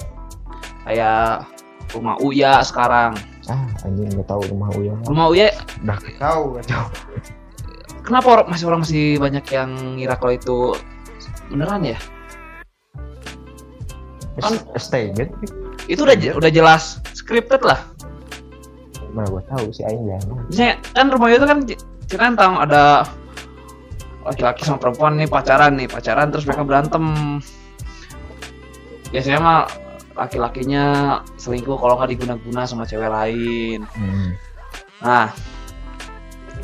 Kayak 0.83 1.45
Rumah 1.89 2.17
Uya 2.21 2.61
sekarang. 2.61 3.17
ah 3.47 3.65
anjing 3.81 4.13
nggak 4.13 4.27
tahu 4.27 4.45
rumah 4.47 4.69
Uya 4.75 4.93
Rumah 5.05 5.27
Uya, 5.29 5.49
udah 5.81 5.97
tahu 6.21 6.43
nggak 6.53 6.67
tahu 6.69 6.87
kenapa 8.05 8.27
orang, 8.31 8.47
masih 8.49 8.65
orang 8.69 8.81
masih 8.81 9.05
banyak 9.17 9.45
yang 9.49 9.71
ngira 9.97 10.17
kalau 10.17 10.33
itu 10.33 10.57
beneran 11.49 11.81
ya? 11.87 11.99
Kan- 14.39 14.61
stay 14.77 15.11
gitu 15.13 15.33
Itu 15.89 16.05
udah 16.05 16.15
udah 16.37 16.51
jelas 16.53 17.01
scripted 17.11 17.65
lah. 17.65 17.81
mana 19.09 19.25
gua 19.27 19.41
tahu 19.49 19.73
si 19.73 19.81
Aing 19.83 20.05
ya 20.07 20.21
Misalnya 20.47 20.75
kan 20.93 21.07
Rumah 21.09 21.27
Uya 21.27 21.37
itu 21.37 21.49
kan 21.49 21.59
tentang 22.09 22.57
ada 22.57 23.05
laki-laki 24.25 24.65
sama 24.65 24.81
perempuan 24.81 25.21
nih 25.21 25.29
pacaran 25.29 25.77
nih 25.77 25.89
pacaran 25.89 26.33
terus 26.33 26.49
mereka 26.49 26.65
berantem 26.65 27.05
biasanya 29.13 29.41
mah 29.41 29.61
laki-lakinya 30.19 30.85
selingkuh 31.39 31.79
kalau 31.79 31.97
nggak 31.97 32.17
diguna-guna 32.17 32.67
sama 32.67 32.89
cewek 32.89 33.09
lain 33.09 33.85
hmm. 33.85 34.49
Nah, 34.99 35.31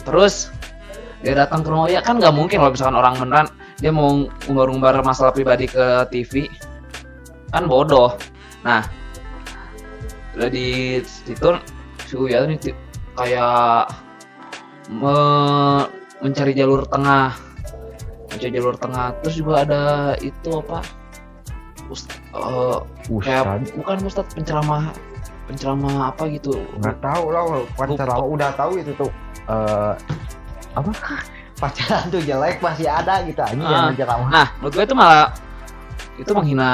terus 0.02 0.50
dia 1.22 1.38
datang 1.38 1.64
ke 1.64 1.68
rumah 1.70 1.88
ya 1.88 2.02
kan 2.02 2.18
nggak 2.18 2.34
mungkin 2.34 2.60
kalau 2.60 2.72
misalkan 2.74 2.98
orang 2.98 3.14
beneran 3.16 3.46
dia 3.78 3.90
mau 3.94 4.26
umbar-umbar 4.50 5.00
masalah 5.06 5.30
pribadi 5.30 5.70
ke 5.70 6.04
TV 6.10 6.50
kan 7.54 7.70
bodoh. 7.70 8.18
Nah, 8.66 8.82
udah 10.34 10.50
di 10.50 10.98
situ 11.06 11.54
si 12.10 12.14
Uya 12.18 12.42
ti- 12.58 12.76
kayak 13.14 13.86
me- 14.88 15.88
mencari 16.20 16.52
jalur 16.52 16.84
tengah, 16.84 17.36
mencari 18.28 18.50
jalur 18.50 18.76
tengah. 18.76 19.12
Terus 19.20 19.34
juga 19.36 19.54
ada 19.62 19.82
itu 20.18 20.50
apa? 20.58 20.80
Ust- 21.86 22.08
eh, 22.32 22.78
kayak 23.20 23.44
Ustad 23.44 23.76
bukan 23.76 23.96
Ustadz 24.02 24.32
penceramah 24.32 24.88
penceramah 25.44 26.08
apa 26.08 26.24
gitu 26.32 26.56
nggak 26.80 26.96
tahu 26.98 27.28
lah 27.28 27.44
pacaran 27.76 28.24
udah 28.24 28.50
tahu 28.56 28.80
itu 28.80 28.96
tuh 28.96 29.12
eh 29.44 29.92
apa 30.72 30.90
pacaran 31.60 32.08
tuh 32.08 32.24
jelek 32.24 32.64
masih 32.64 32.88
ada 32.88 33.20
gitu 33.22 33.36
aja 33.36 33.52
Ah. 33.60 33.92
yang 33.92 34.00
ceramah 34.00 34.28
Nah, 34.32 34.46
menurut 34.56 34.72
gue 34.72 34.84
itu 34.88 34.96
malah 34.96 35.28
itu 36.16 36.30
menghina 36.32 36.70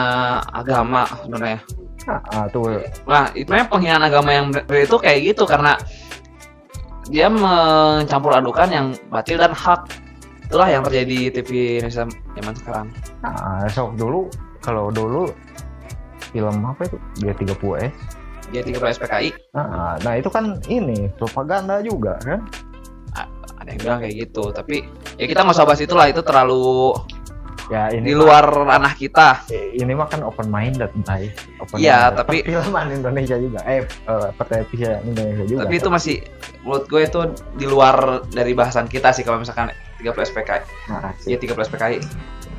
agama 0.46 1.10
sebenarnya. 1.18 1.58
ah, 2.06 2.46
tuh 2.46 2.78
Nah, 3.02 3.26
itu 3.34 3.50
memang 3.50 3.66
penghinaan 3.68 4.04
agama 4.06 4.30
yang 4.30 4.46
itu 4.70 4.96
kayak 4.96 5.18
gitu 5.26 5.42
karena 5.42 5.74
dia 7.10 7.26
mencampur 7.26 8.32
adukan 8.32 8.68
yang 8.70 8.86
batil 9.10 9.36
dan 9.36 9.50
hak. 9.50 9.90
Itulah 10.46 10.66
yang 10.66 10.82
terjadi 10.82 11.06
di 11.06 11.20
TV 11.30 11.50
Indonesia 11.78 12.06
zaman 12.10 12.54
sekarang. 12.58 12.86
nah, 13.22 13.66
sok 13.70 13.94
dulu 13.94 14.26
kalau 14.62 14.90
dulu 14.90 15.30
film 16.30 16.56
apa 16.64 16.86
itu 16.86 16.96
dia 17.18 17.34
30 17.34 17.90
s 17.90 17.94
Dia 18.50 18.62
30 18.66 18.82
SPKI, 18.98 19.30
nah, 19.54 19.94
nah 20.02 20.18
itu 20.18 20.26
kan 20.26 20.58
ini 20.66 21.06
propaganda 21.14 21.78
juga 21.86 22.18
kan 22.18 22.42
ada 23.60 23.68
yang 23.76 23.78
bilang 23.78 23.98
kayak 24.02 24.14
gitu. 24.26 24.50
Tapi 24.50 24.82
ya 25.20 25.26
kita 25.30 25.44
nggak 25.44 25.54
usah 25.54 25.66
bahas 25.68 25.80
itulah, 25.84 26.06
itu 26.10 26.18
terlalu 26.24 26.96
ya 27.70 27.86
di 27.94 28.02
ini 28.02 28.10
luar 28.16 28.42
ranah 28.50 28.96
kita. 28.98 29.46
mah, 29.46 29.78
ini 29.78 29.92
mah 29.94 30.10
kan 30.10 30.26
open 30.26 30.50
minded 30.50 30.90
bay 31.06 31.30
open 31.62 31.78
Iya, 31.78 32.10
tapi- 32.10 32.42
perfilman 32.48 32.90
Indonesia 32.90 33.36
juga 33.38 33.60
eh 33.68 33.86
pertelevisian 34.34 35.06
Indonesia 35.06 35.44
juga 35.46 35.60
Tapi 35.68 35.74
itu 35.78 35.88
masih 35.92 36.16
menurut 36.60 36.84
gue 36.86 37.00
itu 37.00 37.20
di 37.56 37.64
luar 37.64 38.20
dari 38.28 38.52
bahasan 38.52 38.84
kita 38.84 39.10
sih 39.10 39.22
kalau 39.22 39.40
misalkan 39.40 39.72
30 39.96 40.12
SPKI. 40.28 40.60
nah, 40.88 41.12
Iya 41.24 41.36
30 41.36 41.56
SPKI. 41.66 41.98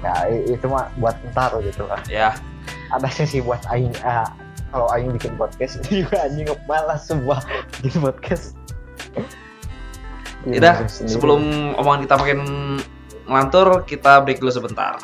ya 0.02 0.14
itu 0.50 0.66
mah 0.66 0.90
buat 0.98 1.14
ntar 1.30 1.54
gitu 1.62 1.86
kan 1.86 2.02
Ya, 2.10 2.34
ada 2.90 3.06
sesi 3.06 3.38
buat 3.38 3.62
aing 3.70 3.94
ah, 4.02 4.34
kalau 4.70 4.90
aing 4.90 5.14
bikin 5.14 5.38
podcast 5.38 5.78
juga 5.86 6.26
anjing 6.26 6.50
malas 6.66 7.06
semua 7.06 7.38
bikin 7.78 8.02
podcast 8.02 8.58
Yaudah, 10.42 10.82
Iya, 10.82 11.06
sebelum 11.06 11.42
omongan 11.78 12.10
kita 12.10 12.16
makin 12.18 12.40
ngelantur, 13.30 13.86
kita 13.86 14.26
break 14.26 14.42
dulu 14.42 14.50
sebentar. 14.50 14.98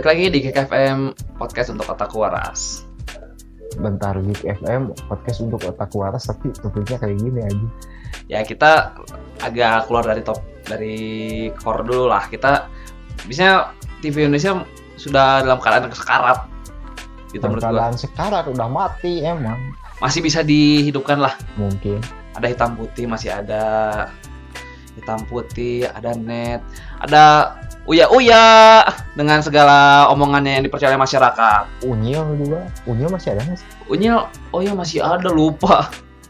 Balik 0.00 0.16
lagi 0.16 0.26
di 0.32 0.40
GKFM 0.48 0.98
Podcast 1.36 1.76
untuk 1.76 1.92
Otak 1.92 2.16
Waras. 2.16 2.88
bentar 3.76 4.16
Geek 4.16 4.48
FM 4.48 4.96
podcast 4.96 5.44
untuk 5.44 5.60
otak 5.60 5.92
waras 5.92 6.24
tapi 6.24 6.56
topiknya 6.56 6.96
kayak 6.96 7.20
gini 7.20 7.44
aja 7.44 7.68
Ya 8.24 8.40
kita 8.40 8.96
agak 9.44 9.84
keluar 9.84 10.08
dari 10.08 10.24
top 10.24 10.40
dari 10.64 10.96
core 11.52 11.84
dulu 11.84 12.08
lah. 12.08 12.32
Kita 12.32 12.72
biasanya 13.28 13.76
TV 14.00 14.24
Indonesia 14.24 14.64
sudah 14.96 15.44
dalam 15.44 15.60
keadaan 15.60 15.92
sekarat. 15.92 16.48
Gitu 17.36 17.44
dalam 17.44 17.60
gua. 17.60 17.68
keadaan 17.68 17.96
sekarat 18.00 18.44
udah 18.48 18.68
mati 18.72 19.20
emang 19.20 19.76
Masih 20.00 20.24
bisa 20.24 20.40
dihidupkan 20.40 21.20
lah. 21.20 21.36
mungkin 21.60 22.00
Ada 22.40 22.48
hitam 22.48 22.72
putih 22.72 23.04
masih 23.04 23.36
ada 23.36 24.08
hitam 24.96 25.20
putih, 25.28 25.84
ada 25.92 26.16
net, 26.16 26.64
ada 27.04 27.52
uya 27.82 28.06
uya 28.08 28.44
dengan 29.12 29.40
segala 29.40 29.78
omongannya 30.08 30.56
yang 30.56 30.64
dipercaya 30.64 30.94
masyarakat. 30.94 31.64
unyil 31.82 32.22
juga 32.36 32.60
unyil 32.84 33.08
masih 33.08 33.28
ada 33.30 33.42
nggak 33.42 33.58
sih 33.58 33.68
Unyil, 33.86 34.16
oh 34.48 34.60
ya 34.60 34.72
masih 34.72 35.00
ada 35.00 35.28
lupa. 35.28 35.88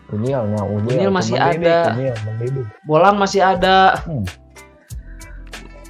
unyilnya 0.08 0.40
unyil 0.60 0.96
Unyil 0.96 1.10
masih 1.10 1.34
Dede, 1.36 1.66
ada. 1.66 1.78
unyil 1.92 2.14
Dede. 2.36 2.62
Bolang 2.82 3.16
masih 3.16 3.40
ada. 3.40 3.98
Hmm. 4.02 4.24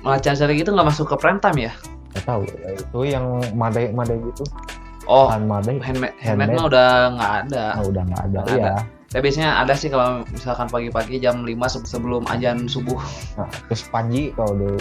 Macan 0.00 0.32
seri 0.32 0.56
gitu 0.56 0.70
nggak 0.70 0.88
masuk 0.88 1.06
ke 1.06 1.16
prime 1.16 1.38
time 1.38 1.68
ya? 1.68 1.72
Nggak 2.10 2.24
tahu 2.24 2.42
itu 2.48 2.98
yang 3.06 3.24
madai 3.52 3.92
madai 3.92 4.16
gitu 4.18 4.44
Oh, 5.04 5.26
madai 5.34 5.76
handmade, 5.78 6.14
handmade 6.18 6.46
Handmade. 6.46 6.54
mah 6.54 6.66
udah 6.66 6.88
nggak 7.12 7.32
ada. 7.44 7.64
ah, 7.72 7.82
udah 7.82 8.02
nggak 8.04 8.22
ada 8.24 8.38
Nggak 8.40 8.56
ya 8.56 8.74
Tapi 9.10 9.20
biasanya 9.20 9.50
ada 9.58 9.74
sih 9.74 9.88
kalau 9.88 10.08
misalkan 10.28 10.66
pagi-pagi 10.66 11.18
jam 11.18 11.42
5 11.42 11.50
se- 11.66 11.82
sebelum 11.84 12.22
ajan 12.26 12.64
subuh. 12.64 13.00
nah, 13.34 13.48
terus 13.66 13.82
Panji 13.84 14.30
kalau 14.32 14.54
dulu 14.54 14.78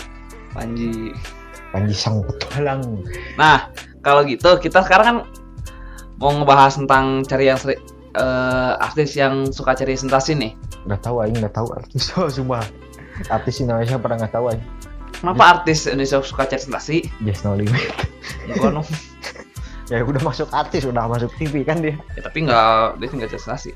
Panji. 0.54 1.14
Panji 1.70 1.94
sang 1.94 2.26
petualang 2.26 2.82
Nah, 3.38 3.70
kalau 4.02 4.26
gitu 4.26 4.58
kita 4.58 4.82
sekarang 4.82 5.06
kan 5.06 5.18
mau 6.20 6.34
ngebahas 6.36 6.76
tentang 6.76 7.24
cari 7.24 7.48
yang 7.48 7.60
seri, 7.62 7.78
eh, 8.18 8.74
artis 8.82 9.16
yang 9.16 9.48
suka 9.54 9.78
cari 9.78 9.96
sensasi 9.96 10.36
nih. 10.36 10.54
nggak 10.88 11.04
tahu 11.04 11.20
aing 11.22 11.36
nggak 11.36 11.54
tahu 11.54 11.68
artis 11.76 12.08
oh 12.18 12.32
sumpah 12.32 12.64
artis 13.28 13.60
Indonesia 13.60 14.00
pernah 14.00 14.16
nggak 14.24 14.32
tahu 14.32 14.48
aing 14.56 14.64
Kenapa 15.20 15.60
artis 15.60 15.84
Indonesia 15.92 16.24
suka 16.24 16.48
cari 16.48 16.64
sensasi? 16.64 16.98
Just 17.28 17.44
No 17.44 17.52
Limit 17.52 17.92
Bukan 18.56 18.80
ya 19.92 20.00
udah 20.06 20.22
masuk 20.24 20.48
artis 20.56 20.88
udah 20.88 21.12
masuk 21.12 21.28
TV 21.36 21.68
kan 21.68 21.84
dia 21.84 22.00
Ya, 22.16 22.24
tapi 22.24 22.48
nggak 22.48 23.04
dia 23.04 23.08
nggak 23.12 23.30
cari 23.36 23.42
sensasi. 23.44 23.72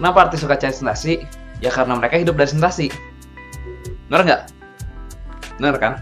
Kenapa 0.00 0.18
artis 0.26 0.40
suka 0.40 0.56
cari 0.56 0.72
sensasi? 0.72 1.20
Ya 1.60 1.68
karena 1.68 2.00
mereka 2.00 2.16
hidup 2.16 2.40
dari 2.40 2.48
sensasi. 2.48 2.88
Bener 4.08 4.24
nggak? 4.24 4.42
Bener 5.58 5.76
kan? 5.76 5.92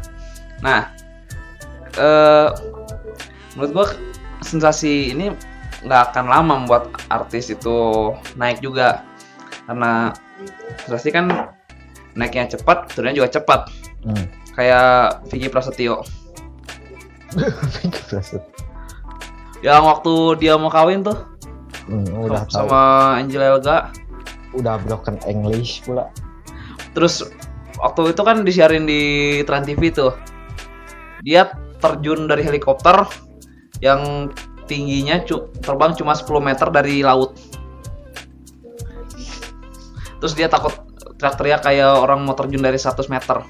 Nah, 0.61 0.91
eh 1.97 2.49
menurut 3.57 3.71
gua 3.75 3.87
sensasi 4.45 5.11
ini 5.11 5.35
nggak 5.81 6.13
akan 6.13 6.27
lama 6.29 6.53
membuat 6.65 6.93
artis 7.09 7.49
itu 7.49 8.11
naik 8.37 8.61
juga 8.61 9.03
karena 9.65 10.13
sensasi 10.85 11.09
kan 11.15 11.55
naiknya 12.15 12.59
cepat, 12.59 12.91
turunnya 12.93 13.23
juga 13.23 13.31
cepat. 13.41 13.61
hmm. 14.05 14.27
Kayak 14.59 15.25
Vicky 15.31 15.49
Prasetyo. 15.49 16.03
Terus, 18.11 18.35
Yang 19.63 19.83
waktu 19.87 20.15
dia 20.43 20.59
mau 20.59 20.73
kawin 20.73 21.07
tuh 21.07 21.15
hmm, 21.87 22.27
udah 22.27 22.43
tahu 22.47 22.67
sama 22.67 22.81
Angel 23.19 23.43
Elga 23.43 23.91
udah 24.51 24.83
broken 24.83 25.19
English 25.31 25.87
pula 25.87 26.11
Terus 26.91 27.23
waktu 27.81 28.13
itu 28.13 28.23
kan 28.23 28.45
disiarin 28.45 28.85
di 28.85 29.01
Trans 29.49 29.67
TV 29.67 29.91
tuh. 29.91 30.13
Dia 31.25 31.49
terjun 31.81 32.29
dari 32.29 32.45
helikopter 32.45 33.05
yang 33.81 34.29
tingginya 34.69 35.25
cu- 35.25 35.51
terbang 35.59 35.97
cuma 35.97 36.13
10 36.13 36.29
meter 36.41 36.69
dari 36.69 37.01
laut. 37.01 37.35
Terus 40.21 40.37
dia 40.37 40.53
takut 40.53 40.73
teriak-teriak 41.17 41.61
kayak 41.65 41.93
orang 42.01 42.25
mau 42.25 42.37
terjun 42.37 42.61
dari 42.61 42.77
100 42.77 43.09
meter. 43.09 43.45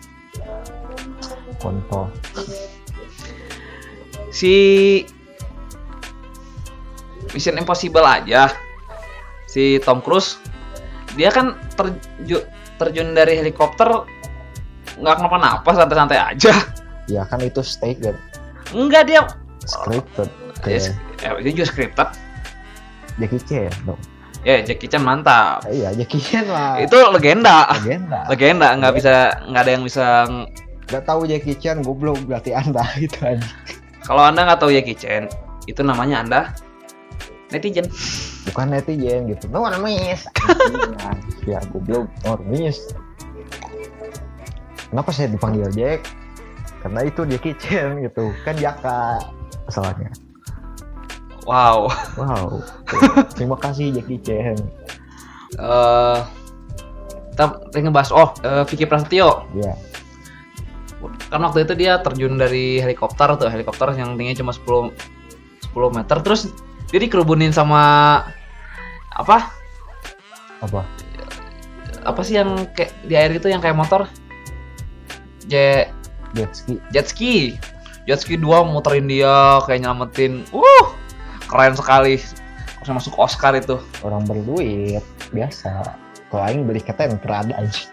kontol 1.60 2.08
Si 4.32 4.56
Mission 7.36 7.60
Impossible 7.60 8.00
aja. 8.00 8.48
Si 9.44 9.76
Tom 9.84 10.00
Cruise 10.00 10.40
dia 11.20 11.28
kan 11.28 11.58
terju- 11.76 12.48
terjun 12.80 13.12
dari 13.12 13.36
helikopter 13.36 14.08
nggak 15.00 15.16
kenapa-napa 15.20 15.68
santai-santai 15.72 16.18
aja. 16.20 16.52
ya 17.10 17.26
kan 17.26 17.42
itu 17.42 17.58
dan 17.98 18.14
Enggak 18.70 19.02
dia 19.10 19.26
scripted. 19.66 20.30
Kayak 20.62 20.94
ya, 21.18 21.30
dia 21.42 21.52
juga 21.52 21.66
scripted. 21.66 22.08
Jackie 23.18 23.42
Chan 23.44 23.72
dong. 23.84 24.00
Ya, 24.40 24.56
Jackie 24.64 24.88
Chan 24.88 25.02
mantap. 25.04 25.66
iya 25.68 25.92
Jackie 25.92 26.22
Chan 26.22 26.46
lah. 26.48 26.80
Itu 26.80 26.96
legenda. 27.12 27.68
legenda. 27.76 28.20
Legenda, 28.30 28.68
nggak 28.78 28.92
bisa 28.96 29.12
nggak 29.50 29.62
ada 29.66 29.72
yang 29.74 29.84
bisa 29.84 30.06
nggak 30.88 31.04
tahu 31.04 31.26
Jackie 31.28 31.58
Chan 31.58 31.82
goblok 31.84 32.18
berarti 32.24 32.54
anda 32.54 32.84
gitu 33.02 33.18
aja. 33.20 33.44
Kalau 34.00 34.24
Anda 34.24 34.48
nggak 34.48 34.58
tahu 34.64 34.72
Jackie 34.72 34.96
Chan, 34.96 35.28
itu 35.68 35.82
namanya 35.84 36.24
Anda 36.24 36.40
netizen. 37.52 37.84
bukan 38.48 38.72
netizen 38.72 39.28
gitu. 39.28 39.46
No 39.52 39.68
namis 39.68 40.24
ya 41.50 41.60
goblok 41.70 42.08
no 42.24 42.40
namis 42.40 42.90
kenapa 44.90 45.10
saya 45.14 45.30
dipanggil 45.30 45.70
Jack? 45.72 46.10
Karena 46.80 47.00
itu 47.06 47.22
Jackie 47.28 47.56
Chan 47.56 48.02
gitu. 48.02 48.34
Kan 48.44 48.56
Jaka 48.58 49.22
masalahnya. 49.68 50.10
Wow. 51.48 51.88
wow. 52.20 52.60
Terima 53.36 53.56
kasih 53.56 53.96
Jackie 53.96 54.20
Chan 54.20 54.58
Eh 55.56 56.20
kita 57.40 57.88
ngebahas 57.88 58.12
oh 58.12 58.36
eh, 58.44 58.68
Vicky 58.68 58.84
Prasetyo. 58.84 59.48
Ya 59.56 59.72
kan 61.30 61.40
waktu 61.46 61.64
itu 61.64 61.72
dia 61.78 62.02
terjun 62.02 62.36
dari 62.36 62.82
helikopter 62.82 63.38
tuh. 63.40 63.48
Helikopter 63.48 63.94
yang 63.96 64.18
tingginya 64.18 64.44
cuma 64.44 64.52
10 64.52 64.92
10 65.72 65.96
meter. 65.96 66.16
Terus 66.20 66.50
dia 66.90 67.00
dikerubunin 67.00 67.54
sama 67.54 67.82
apa? 69.14 69.48
Apa? 70.60 70.84
Apa 72.04 72.20
sih 72.20 72.36
yang 72.36 72.68
kayak 72.76 72.92
di 73.06 73.14
air 73.16 73.32
itu 73.32 73.48
yang 73.48 73.62
kayak 73.62 73.78
motor 73.78 74.04
jet. 75.46 75.94
Jet 76.34 76.50
ski. 76.52 76.74
Jet 76.90 77.06
ski. 77.08 77.34
Jet 78.08 78.20
ski 78.20 78.34
dua 78.36 78.66
muterin 78.66 79.06
dia 79.06 79.60
kayak 79.64 79.86
nyelamatin. 79.86 80.44
Uh 80.50 80.86
keren 81.46 81.74
sekali. 81.78 82.18
Harusnya 82.80 82.94
masuk 82.96 83.14
Oscar 83.20 83.54
itu. 83.56 83.78
Orang 84.04 84.26
berduit 84.26 85.04
biasa. 85.30 85.96
Kalau 86.30 86.42
aing 86.46 86.66
beli 86.66 86.82
keten 86.82 87.18
terada 87.22 87.54
aja 87.58 87.90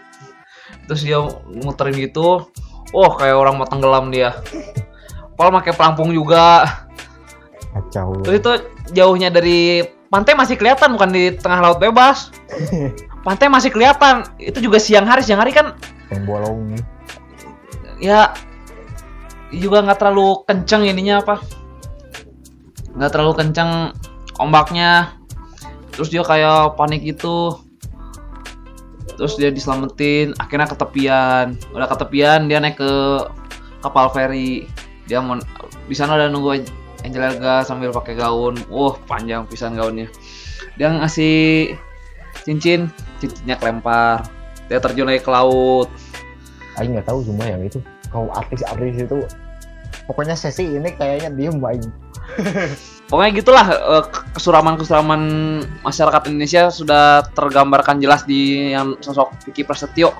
terus 0.88 1.04
dia 1.04 1.20
muterin 1.64 1.96
gitu. 1.96 2.48
Oh 2.96 3.10
kayak 3.16 3.36
orang 3.36 3.60
mau 3.60 3.68
tenggelam 3.68 4.08
dia. 4.08 4.32
Paul 5.36 5.52
pakai 5.52 5.76
pelampung 5.76 6.10
juga. 6.10 6.64
Kacau. 7.76 8.24
Terus 8.24 8.36
itu 8.40 8.52
jauhnya 8.96 9.28
dari 9.28 9.84
pantai 10.08 10.32
masih 10.32 10.56
kelihatan 10.56 10.96
bukan 10.96 11.12
di 11.12 11.36
tengah 11.36 11.60
laut 11.60 11.78
bebas. 11.78 12.32
Pantai 13.26 13.52
masih 13.52 13.68
kelihatan. 13.68 14.24
Itu 14.40 14.64
juga 14.64 14.80
siang 14.80 15.04
hari. 15.04 15.20
Siang 15.20 15.38
hari 15.38 15.52
kan 15.52 15.76
yang 16.08 16.24
bolong 16.24 16.72
ya 17.98 18.34
juga 19.54 19.80
nggak 19.84 19.98
terlalu 19.98 20.42
kenceng 20.44 20.86
ininya 20.86 21.22
apa. 21.22 21.36
Nggak 22.94 23.10
terlalu 23.14 23.32
kenceng 23.38 23.70
ombaknya. 24.38 25.14
Terus 25.94 26.08
dia 26.14 26.22
kayak 26.22 26.78
panik 26.78 27.02
gitu. 27.02 27.58
Terus 29.18 29.34
dia 29.34 29.50
diselamatin 29.50 30.36
akhirnya 30.38 30.70
ketepian. 30.70 31.58
Udah 31.74 31.88
ketepian 31.90 32.46
dia 32.46 32.62
naik 32.62 32.78
ke 32.78 32.92
kapal 33.82 34.10
feri. 34.14 34.70
Dia 35.10 35.18
mau 35.18 35.40
di 35.88 35.94
sana 35.96 36.14
udah 36.14 36.28
nunggu 36.30 36.62
Angel 37.02 37.22
Elga 37.34 37.66
sambil 37.66 37.90
pakai 37.90 38.14
gaun. 38.14 38.54
Wah 38.70 38.94
panjang 39.10 39.48
pisan 39.50 39.74
gaunnya. 39.74 40.06
Dia 40.78 40.94
ngasih 40.94 41.74
cincin 42.46 42.92
cincinnya 43.18 43.58
kelempar. 43.58 44.22
Dia 44.68 44.78
terjun 44.78 45.08
lagi 45.08 45.24
ke 45.24 45.30
laut 45.32 45.88
Aing 46.78 46.94
nggak 46.94 47.08
tahu 47.10 47.26
semua 47.26 47.46
yang 47.46 47.62
itu 47.66 47.82
kalau 48.08 48.30
artis-artis 48.32 48.96
itu 49.04 49.18
pokoknya 50.08 50.38
sesi 50.38 50.64
ini 50.64 50.94
kayaknya 50.96 51.28
diem 51.34 51.58
aing 51.60 51.90
Pokoknya 53.08 53.32
gitulah 53.40 53.66
eh, 53.72 54.04
kesuraman-kesuraman 54.36 55.22
masyarakat 55.80 56.28
Indonesia 56.28 56.68
sudah 56.68 57.24
tergambarkan 57.32 58.04
jelas 58.04 58.28
di 58.28 58.72
yang 58.76 59.00
sosok 59.00 59.32
Vicky 59.48 59.64
Prasetyo. 59.64 60.12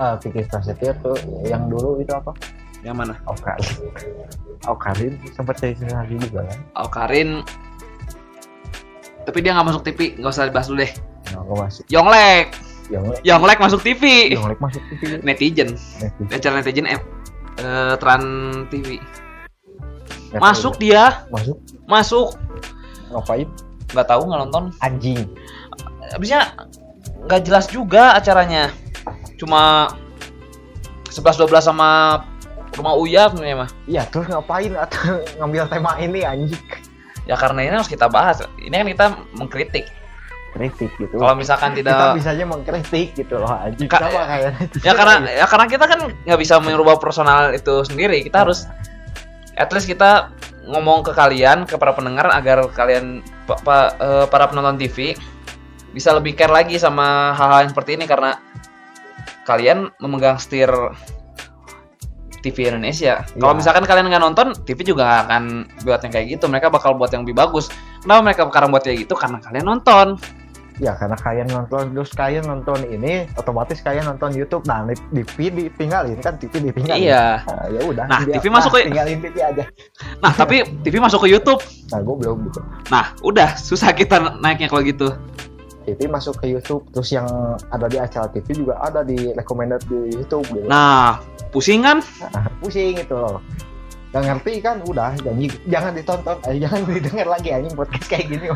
ah 0.00 0.16
Vicky 0.16 0.48
Prasetyo 0.48 0.96
tuh 1.04 1.16
yang 1.44 1.68
dulu 1.68 2.00
itu 2.00 2.08
apa 2.16 2.32
Yang 2.80 2.96
mana? 2.96 3.14
Aukarin 3.28 3.74
Aukarin 4.64 5.12
sempat 5.36 5.60
jadi 5.60 5.76
sensasi 5.76 6.16
juga 6.16 6.48
kan 6.48 6.58
Aukarin. 6.80 7.44
Tapi 9.28 9.38
dia 9.44 9.52
nggak 9.52 9.68
masuk 9.68 9.84
TV, 9.84 10.16
nggak 10.16 10.32
usah 10.32 10.48
dibahas 10.48 10.72
dulu 10.72 10.80
deh. 10.80 10.92
nggak 11.28 11.44
masuk 11.60 11.84
Yonglek, 11.92 12.56
yang 12.88 13.04
Yonglek 13.24 13.60
masuk 13.60 13.80
TV. 13.84 14.32
yang 14.32 14.48
like 14.48 14.60
masuk 14.60 14.82
TV 14.88 15.20
Netizen, 15.20 15.76
netizen 15.76 16.32
acara 16.32 16.54
netizen 16.60 16.86
eh, 16.88 17.00
eh, 17.60 17.94
Tran 18.00 18.22
TV. 18.72 18.96
Masuk 20.36 20.76
tahu. 20.76 20.82
dia, 20.84 21.24
masuk 21.32 21.56
masuk. 21.88 22.28
ngapain 23.08 23.48
Nggak 23.96 24.08
tahu 24.08 24.22
nggak 24.28 24.40
nonton. 24.44 24.64
anjing 24.84 25.20
Habisnya 26.12 26.52
nggak 27.24 27.40
jelas 27.48 27.64
juga 27.72 28.12
acaranya. 28.16 28.68
Cuma 29.40 29.88
11-12 31.08 31.48
sama 31.64 32.20
rumah 32.76 32.94
Uya 33.00 33.32
sebenarnya 33.32 33.64
mah. 33.64 33.70
iya 33.90 34.06
terus 34.06 34.28
ngapain 34.30 34.70
atau 34.76 35.18
ngambil 35.40 35.66
tema 35.66 35.98
ini 35.98 36.22
anjing 36.22 36.62
Ya 37.28 37.36
karena 37.36 37.60
ini 37.60 37.76
harus 37.76 37.92
kita 37.92 38.08
bahas. 38.08 38.40
Ini 38.56 38.72
kan 38.72 38.88
kita 38.88 39.06
mengkritik. 39.36 39.84
Kritik 40.58 40.90
gitu 40.98 41.14
Kalau 41.16 41.34
misalkan 41.38 41.70
kita 41.72 41.94
tidak 41.94 42.18
bisanya 42.18 42.44
mengkritik 42.44 43.08
gitu 43.14 43.38
loh 43.38 43.48
anjing 43.48 43.86
Ka- 43.86 44.02
sama 44.02 44.26
kayak 44.26 44.50
ya 44.82 44.92
karena 44.92 45.14
ya 45.24 45.46
karena 45.46 45.66
kita 45.66 45.84
kan 45.86 45.98
nggak 46.26 46.40
bisa 46.42 46.58
merubah 46.58 46.98
personal 46.98 47.54
itu 47.54 47.86
sendiri. 47.86 48.26
Kita 48.26 48.42
harus 48.42 48.66
at 49.54 49.70
least 49.70 49.86
kita 49.86 50.34
ngomong 50.68 51.00
ke 51.00 51.14
kalian 51.14 51.64
ke 51.64 51.78
para 51.78 51.94
pendengar 51.94 52.28
agar 52.28 52.66
kalian 52.74 53.22
pa- 53.46 53.62
pa- 53.62 53.94
eh, 53.96 54.26
para 54.26 54.50
penonton 54.50 54.76
TV 54.76 55.14
bisa 55.94 56.12
lebih 56.12 56.36
care 56.36 56.52
lagi 56.52 56.76
sama 56.76 57.32
hal-hal 57.32 57.64
yang 57.64 57.72
seperti 57.72 57.96
ini 57.96 58.04
karena 58.04 58.36
kalian 59.46 59.88
memegang 59.96 60.36
setir 60.36 60.68
TV 62.38 62.70
Indonesia. 62.70 63.26
Kalau 63.34 63.50
Iya. 63.50 63.58
misalkan 63.58 63.82
kalian 63.82 64.06
nggak 64.06 64.22
nonton, 64.22 64.54
TV 64.62 64.86
juga 64.86 65.02
nggak 65.08 65.20
akan 65.26 65.42
buat 65.82 66.00
yang 66.06 66.12
kayak 66.14 66.26
gitu. 66.38 66.44
Mereka 66.46 66.70
bakal 66.70 66.94
buat 66.94 67.10
yang 67.10 67.26
lebih 67.26 67.34
bagus. 67.34 67.66
Kenapa 67.98 68.20
mereka 68.22 68.46
sekarang 68.46 68.70
buat 68.70 68.84
kayak 68.86 68.98
gitu? 69.08 69.14
Karena 69.18 69.42
kalian 69.42 69.66
nonton. 69.66 70.06
Ya 70.78 70.94
karena 70.94 71.18
kalian 71.18 71.48
nonton 71.50 71.90
terus 71.94 72.10
kalian 72.14 72.46
nonton 72.46 72.86
ini 72.86 73.26
otomatis 73.34 73.82
kalian 73.82 74.06
nonton 74.06 74.30
YouTube. 74.34 74.62
Nah 74.66 74.86
di 74.86 75.22
TV 75.26 75.50
ditinggalin 75.50 76.18
kan 76.22 76.38
TV 76.38 76.70
ditinggalin. 76.70 77.10
Iya. 77.10 77.42
nah, 77.44 77.66
ya 77.70 77.80
udah 77.82 78.04
Nah, 78.06 78.20
Dia- 78.24 78.38
TV 78.38 78.46
masuk 78.50 78.70
nah, 78.72 78.78
ke- 78.80 78.86
tinggalin 78.90 79.18
TV 79.20 79.36
aja. 79.42 79.64
Nah, 80.22 80.32
tapi 80.34 80.56
TV 80.86 80.94
masuk 81.02 81.26
ke 81.26 81.28
YouTube. 81.30 81.60
nah 81.88 81.98
gue 82.04 82.14
belum 82.20 82.36
gitu. 82.52 82.60
Nah, 82.92 83.16
udah 83.24 83.56
susah 83.56 83.90
kita 83.96 84.38
naiknya 84.38 84.68
kalau 84.70 84.82
gitu. 84.84 85.08
TV 85.88 86.04
masuk 86.04 86.36
ke 86.36 86.52
YouTube 86.52 86.84
terus 86.92 87.08
yang 87.08 87.24
ada 87.72 87.88
di 87.88 87.96
acara 87.96 88.28
TV 88.28 88.60
juga 88.60 88.76
ada 88.84 89.00
di 89.00 89.32
recommended 89.32 89.80
di 89.88 90.20
YouTube 90.20 90.44
gitu. 90.52 90.68
Nah, 90.68 91.16
pusing 91.48 91.80
kan? 91.80 92.04
Nah, 92.28 92.44
pusing 92.60 93.00
itu. 93.00 93.16
Loh 93.16 93.40
Gak 94.08 94.24
ngerti 94.24 94.64
kan? 94.64 94.80
Udah 94.88 95.12
jangan, 95.20 95.36
jangan 95.68 95.92
ditonton. 95.92 96.36
Eh, 96.48 96.56
jangan 96.64 96.80
didengar 96.88 97.28
lagi 97.28 97.52
anjing 97.52 97.76
podcast 97.76 98.08
kayak 98.08 98.32
gini 98.32 98.48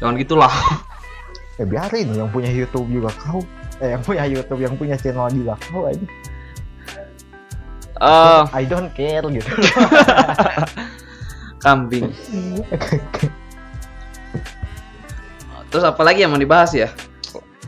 Jangan 0.00 0.16
gitulah. 0.16 0.54
ya 1.60 1.68
biarin 1.68 2.08
yang 2.16 2.32
punya 2.32 2.48
YouTube 2.48 2.88
juga 2.88 3.12
kau 3.20 3.44
eh, 3.84 3.92
yang 3.92 4.00
punya 4.00 4.24
YouTube 4.24 4.64
yang 4.64 4.72
punya 4.80 4.96
channel 4.96 5.28
juga 5.28 5.60
kau 5.68 5.84
aja 5.84 6.00
Eh, 8.00 8.42
I 8.56 8.64
don't 8.64 8.88
care 8.96 9.20
gitu 9.28 9.44
kambing. 11.64 12.08
Terus 15.70 15.84
apa 15.84 16.00
lagi 16.00 16.24
yang 16.24 16.32
mau 16.32 16.40
dibahas 16.40 16.72
ya? 16.72 16.88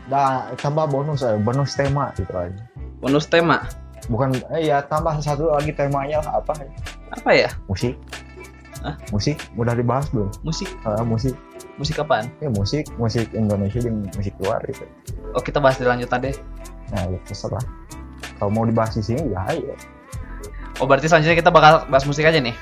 Nah, 0.09 0.49
tambah 0.57 0.89
bonus 0.89 1.21
eh, 1.21 1.37
bonus 1.37 1.77
tema 1.77 2.09
gitu 2.17 2.33
aja. 2.33 2.57
Bonus 2.97 3.29
tema. 3.29 3.61
Bukan 4.09 4.33
eh, 4.57 4.73
ya 4.73 4.81
tambah 4.81 5.21
satu 5.21 5.53
lagi 5.53 5.69
temanya 5.69 6.25
lah 6.25 6.41
apa? 6.41 6.57
Apa 7.13 7.29
ya? 7.37 7.53
Musik. 7.69 7.93
Hah? 8.81 8.97
Musik 9.13 9.37
udah 9.53 9.77
dibahas 9.77 10.09
belum? 10.09 10.33
Musik. 10.41 10.73
Ah, 10.81 11.05
musik. 11.05 11.37
Musik 11.81 11.97
apaan? 11.97 12.29
Ya 12.37 12.53
musik, 12.53 12.85
musik 13.01 13.33
Indonesia 13.33 13.81
dan 13.81 14.05
musik 14.13 14.33
luar 14.37 14.61
gitu. 14.69 14.85
Oh, 15.33 15.41
kita 15.41 15.57
bahas 15.57 15.81
di 15.81 15.89
lanjutan 15.89 16.21
deh. 16.21 16.35
Nah, 16.93 17.09
ya 17.09 17.17
terserah. 17.25 17.63
Kalau 18.37 18.51
mau 18.53 18.67
dibahas 18.67 18.93
di 18.93 19.01
sini 19.01 19.33
ya 19.33 19.41
ayo. 19.49 19.73
Oh, 20.77 20.85
berarti 20.85 21.09
selanjutnya 21.09 21.37
kita 21.37 21.49
bakal 21.49 21.89
bahas 21.89 22.05
musik 22.05 22.25
aja 22.25 22.37
nih. 22.37 22.53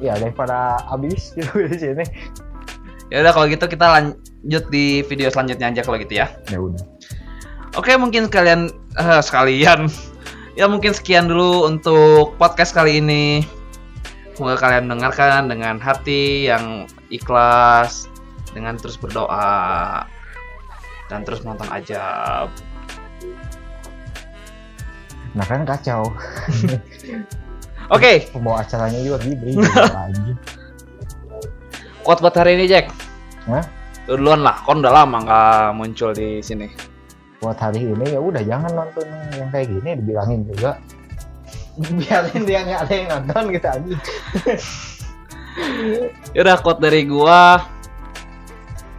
Ya 0.00 0.16
daripada 0.20 0.76
habis 0.92 1.32
gitu 1.36 1.64
di 1.64 1.76
sini. 1.76 2.04
Ya 3.08 3.24
udah 3.24 3.32
kalau 3.32 3.46
gitu 3.48 3.64
kita 3.66 3.86
lanjut 3.90 4.64
di 4.68 5.02
video 5.08 5.32
selanjutnya 5.32 5.72
aja 5.72 5.80
kalau 5.80 5.96
gitu 5.96 6.20
ya. 6.20 6.28
Ya 6.52 6.60
udah. 6.60 6.84
Oke, 7.80 7.96
mungkin 7.96 8.28
sekalian 8.28 8.68
eh, 8.96 9.22
sekalian. 9.24 9.88
Ya 10.58 10.66
mungkin 10.66 10.90
sekian 10.92 11.30
dulu 11.30 11.64
untuk 11.64 12.34
podcast 12.36 12.74
kali 12.74 12.98
ini. 12.98 13.46
Semoga 14.34 14.58
kalian 14.58 14.90
mendengarkan 14.90 15.46
dengan 15.46 15.78
hati 15.78 16.50
yang 16.50 16.90
ikhlas, 17.08 18.10
dengan 18.50 18.74
terus 18.78 18.98
berdoa 18.98 20.04
dan 21.10 21.26
terus 21.26 21.42
menonton 21.42 21.70
aja. 21.70 22.02
Nah 25.34 25.46
kan 25.46 25.62
kacau. 25.66 26.10
Oke, 27.94 28.30
Pembawa 28.30 28.62
acaranya 28.62 29.02
juga 29.02 29.18
gitu 29.26 29.58
lagi. 29.66 30.34
quote 32.06 32.22
buat 32.22 32.34
hari 32.38 32.54
ini 32.54 32.70
Jack. 32.70 32.94
Hah? 33.50 33.66
Lu 34.06 34.14
duluan 34.18 34.46
lah, 34.46 34.62
kon 34.62 34.82
udah 34.82 34.94
lama 34.94 35.18
nggak 35.26 35.74
muncul 35.74 36.14
di 36.14 36.38
sini. 36.38 36.70
Buat 37.42 37.58
hari 37.58 37.82
ini 37.82 38.14
ya 38.14 38.20
udah 38.22 38.42
jangan 38.46 38.70
nonton 38.74 39.06
yang 39.34 39.50
kayak 39.50 39.68
gini 39.74 39.90
dibilangin 39.98 40.46
juga. 40.46 40.78
Biarin 41.78 42.42
dia 42.46 42.60
nggak 42.62 42.80
ada 42.86 42.94
yang 42.94 43.08
nonton 43.10 43.44
gitu 43.54 43.66
aja. 43.66 43.96
Yaudah 46.38 46.56
quote 46.62 46.78
dari 46.78 47.02
gua 47.10 47.58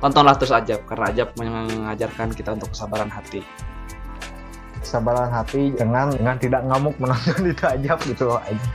tontonlah 0.02 0.36
terus 0.36 0.52
Ajab 0.52 0.82
karena 0.90 1.14
Ajab 1.14 1.30
mengajarkan 1.38 2.34
kita 2.34 2.58
untuk 2.58 2.74
kesabaran 2.74 3.08
hati. 3.08 3.46
Kesabaran 4.82 5.30
hati 5.30 5.72
dengan 5.78 6.12
dengan 6.12 6.36
tidak 6.42 6.66
ngamuk 6.66 6.98
menonton 6.98 7.48
itu 7.54 7.64
aja 7.64 7.94
gitu 8.02 8.24
loh 8.28 8.42
aja. 8.42 8.68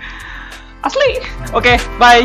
Asli. 0.87 1.19
Oke, 1.51 1.75
bye. 1.99 2.23